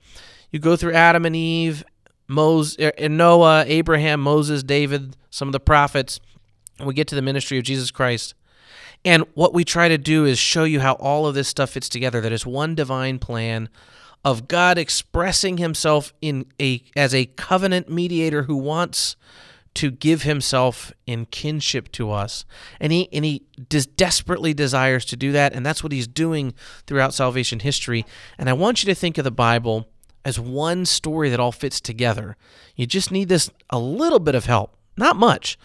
You 0.50 0.58
go 0.58 0.76
through 0.76 0.94
Adam 0.94 1.26
and 1.26 1.36
Eve, 1.36 1.84
Moses, 2.26 2.76
er, 2.80 3.08
Noah, 3.08 3.64
Abraham, 3.66 4.20
Moses, 4.20 4.62
David, 4.62 5.16
some 5.28 5.48
of 5.48 5.52
the 5.52 5.60
prophets 5.60 6.20
we 6.80 6.94
get 6.94 7.08
to 7.08 7.14
the 7.14 7.22
ministry 7.22 7.58
of 7.58 7.64
Jesus 7.64 7.90
Christ. 7.90 8.34
And 9.04 9.24
what 9.34 9.52
we 9.52 9.64
try 9.64 9.88
to 9.88 9.98
do 9.98 10.24
is 10.24 10.38
show 10.38 10.64
you 10.64 10.80
how 10.80 10.94
all 10.94 11.26
of 11.26 11.34
this 11.34 11.48
stuff 11.48 11.70
fits 11.70 11.88
together 11.88 12.20
that 12.20 12.32
is 12.32 12.46
one 12.46 12.74
divine 12.74 13.18
plan 13.18 13.68
of 14.24 14.48
God 14.48 14.78
expressing 14.78 15.58
himself 15.58 16.14
in 16.22 16.46
a 16.60 16.82
as 16.96 17.14
a 17.14 17.26
covenant 17.26 17.90
mediator 17.90 18.44
who 18.44 18.56
wants 18.56 19.16
to 19.74 19.90
give 19.90 20.22
himself 20.22 20.92
in 21.06 21.26
kinship 21.26 21.90
to 21.92 22.10
us. 22.10 22.46
And 22.80 22.92
he 22.92 23.08
and 23.12 23.24
he 23.24 23.42
des- 23.68 23.82
desperately 23.96 24.54
desires 24.54 25.04
to 25.06 25.16
do 25.16 25.32
that 25.32 25.52
and 25.52 25.66
that's 25.66 25.82
what 25.82 25.92
he's 25.92 26.06
doing 26.06 26.54
throughout 26.86 27.12
salvation 27.12 27.60
history. 27.60 28.06
And 28.38 28.48
I 28.48 28.54
want 28.54 28.82
you 28.82 28.86
to 28.86 28.94
think 28.94 29.18
of 29.18 29.24
the 29.24 29.30
Bible 29.30 29.88
as 30.24 30.40
one 30.40 30.86
story 30.86 31.28
that 31.28 31.40
all 31.40 31.52
fits 31.52 31.80
together. 31.80 32.38
You 32.76 32.86
just 32.86 33.10
need 33.10 33.28
this 33.28 33.50
a 33.68 33.78
little 33.78 34.20
bit 34.20 34.34
of 34.34 34.46
help. 34.46 34.74
Not 34.96 35.16
much 35.16 35.58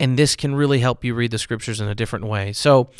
and 0.00 0.18
this 0.18 0.34
can 0.34 0.56
really 0.56 0.80
help 0.80 1.04
you 1.04 1.14
read 1.14 1.30
the 1.30 1.38
scriptures 1.38 1.80
in 1.80 1.86
a 1.86 1.94
different 1.94 2.24
way. 2.24 2.52
So, 2.52 2.90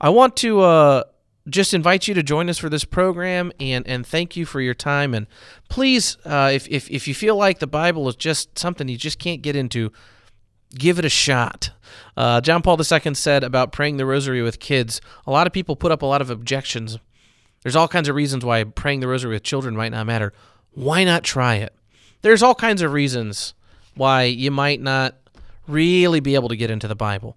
I 0.00 0.10
want 0.10 0.36
to 0.36 0.60
uh, 0.60 1.02
just 1.48 1.74
invite 1.74 2.06
you 2.06 2.14
to 2.14 2.22
join 2.22 2.48
us 2.48 2.58
for 2.58 2.68
this 2.68 2.84
program 2.84 3.52
and 3.58 3.86
and 3.86 4.06
thank 4.06 4.36
you 4.36 4.46
for 4.46 4.60
your 4.60 4.74
time. 4.74 5.14
And 5.14 5.26
please, 5.68 6.16
uh, 6.24 6.50
if, 6.52 6.68
if 6.68 6.90
if 6.90 7.08
you 7.08 7.14
feel 7.14 7.36
like 7.36 7.58
the 7.58 7.66
Bible 7.66 8.08
is 8.08 8.16
just 8.16 8.58
something 8.58 8.88
you 8.88 8.96
just 8.96 9.18
can't 9.18 9.42
get 9.42 9.56
into, 9.56 9.90
give 10.74 10.98
it 10.98 11.04
a 11.04 11.10
shot. 11.10 11.70
Uh, 12.16 12.40
John 12.40 12.62
Paul 12.62 12.78
II 12.78 13.14
said 13.14 13.42
about 13.42 13.72
praying 13.72 13.96
the 13.96 14.06
Rosary 14.06 14.42
with 14.42 14.60
kids. 14.60 15.00
A 15.26 15.30
lot 15.30 15.46
of 15.46 15.52
people 15.52 15.76
put 15.76 15.92
up 15.92 16.02
a 16.02 16.06
lot 16.06 16.20
of 16.20 16.30
objections. 16.30 16.98
There's 17.62 17.76
all 17.76 17.88
kinds 17.88 18.08
of 18.08 18.14
reasons 18.14 18.44
why 18.44 18.64
praying 18.64 19.00
the 19.00 19.08
Rosary 19.08 19.34
with 19.34 19.42
children 19.42 19.76
might 19.76 19.92
not 19.92 20.06
matter. 20.06 20.32
Why 20.72 21.04
not 21.04 21.24
try 21.24 21.56
it? 21.56 21.74
There's 22.22 22.42
all 22.42 22.54
kinds 22.54 22.80
of 22.80 22.92
reasons 22.92 23.54
why 23.94 24.24
you 24.24 24.50
might 24.50 24.80
not 24.80 25.16
really 25.70 26.20
be 26.20 26.34
able 26.34 26.48
to 26.48 26.56
get 26.56 26.70
into 26.70 26.88
the 26.88 26.94
Bible. 26.94 27.36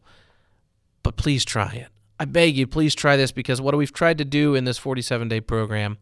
But 1.03 1.17
please 1.17 1.45
try 1.45 1.73
it. 1.73 1.87
I 2.19 2.25
beg 2.25 2.55
you, 2.55 2.67
please 2.67 2.95
try 2.95 3.17
this 3.17 3.31
because 3.31 3.59
what 3.59 3.75
we've 3.75 3.91
tried 3.91 4.17
to 4.19 4.25
do 4.25 4.55
in 4.55 4.63
this 4.63 4.77
47 4.77 5.27
day 5.27 5.41
program 5.41 5.97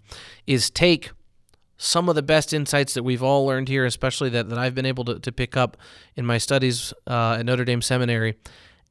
is 0.46 0.70
take 0.70 1.12
some 1.78 2.10
of 2.10 2.16
the 2.16 2.22
best 2.22 2.54
insights 2.54 2.94
that 2.94 3.02
we've 3.02 3.24
all 3.24 3.46
learned 3.46 3.68
here, 3.68 3.86
especially 3.86 4.30
that, 4.30 4.50
that 4.50 4.60
I've 4.60 4.76
been 4.76 4.86
able 4.86 5.04
to, 5.06 5.20
to 5.20 5.32
pick 5.32 5.58
up 5.58 5.78
in 6.16 6.26
my 6.26 6.38
studies 6.38 6.94
uh, 7.08 7.38
at 7.40 7.46
Notre 7.46 7.66
Dame 7.66 7.82
Seminary, 7.82 8.36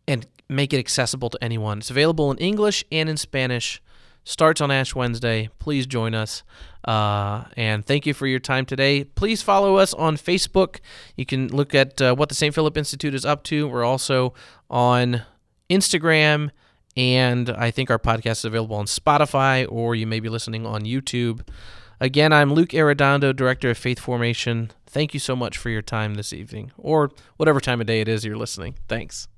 and 0.09 0.27
make 0.49 0.73
it 0.73 0.79
accessible 0.79 1.31
to 1.31 1.39
anyone. 1.41 1.79
It's 1.79 1.91
available 1.91 2.33
in 2.33 2.39
English 2.39 2.85
and 2.91 3.09
in 3.09 3.17
Spanish. 3.17 3.81
Starts 4.25 4.61
on 4.61 4.71
Ash 4.71 4.95
Wednesday. 4.95 5.49
Please 5.59 5.87
join 5.87 6.15
us. 6.15 6.43
Uh, 6.85 7.45
and 7.57 7.85
thank 7.85 8.07
you 8.07 8.15
for 8.15 8.27
your 8.27 8.39
time 8.39 8.65
today. 8.65 9.05
Please 9.05 9.43
follow 9.43 9.77
us 9.77 9.93
on 9.95 10.17
Facebook. 10.17 10.81
You 11.17 11.27
can 11.27 11.49
look 11.49 11.75
at 11.75 12.01
uh, 12.01 12.15
what 12.15 12.29
the 12.29 12.35
St. 12.35 12.55
Philip 12.55 12.77
Institute 12.77 13.15
is 13.15 13.25
up 13.25 13.43
to. 13.45 13.69
We're 13.69 13.85
also 13.85 14.35
on 14.69 15.23
Instagram, 15.69 16.51
and 16.97 17.51
I 17.51 17.71
think 17.71 17.91
our 17.91 17.99
podcast 17.99 18.39
is 18.39 18.45
available 18.45 18.77
on 18.77 18.87
Spotify, 18.87 19.67
or 19.71 19.95
you 19.95 20.07
may 20.07 20.21
be 20.21 20.29
listening 20.29 20.67
on 20.67 20.83
YouTube. 20.83 21.47
Again, 22.01 22.33
I'm 22.33 22.53
Luke 22.53 22.71
Arredondo, 22.71 23.35
Director 23.37 23.71
of 23.71 23.79
Faith 23.79 23.99
Formation. 23.99 24.71
Thank 24.87 25.13
you 25.15 25.21
so 25.21 25.37
much 25.37 25.59
for 25.59 25.71
your 25.71 25.83
time 25.83 26.15
this 26.15 26.33
evening, 26.33 26.73
or 26.77 27.11
whatever 27.37 27.61
time 27.61 27.81
of 27.81 27.87
day 27.87 28.01
it 28.01 28.09
is 28.09 28.25
you're 28.25 28.37
listening. 28.37 28.77
Thanks. 28.89 29.29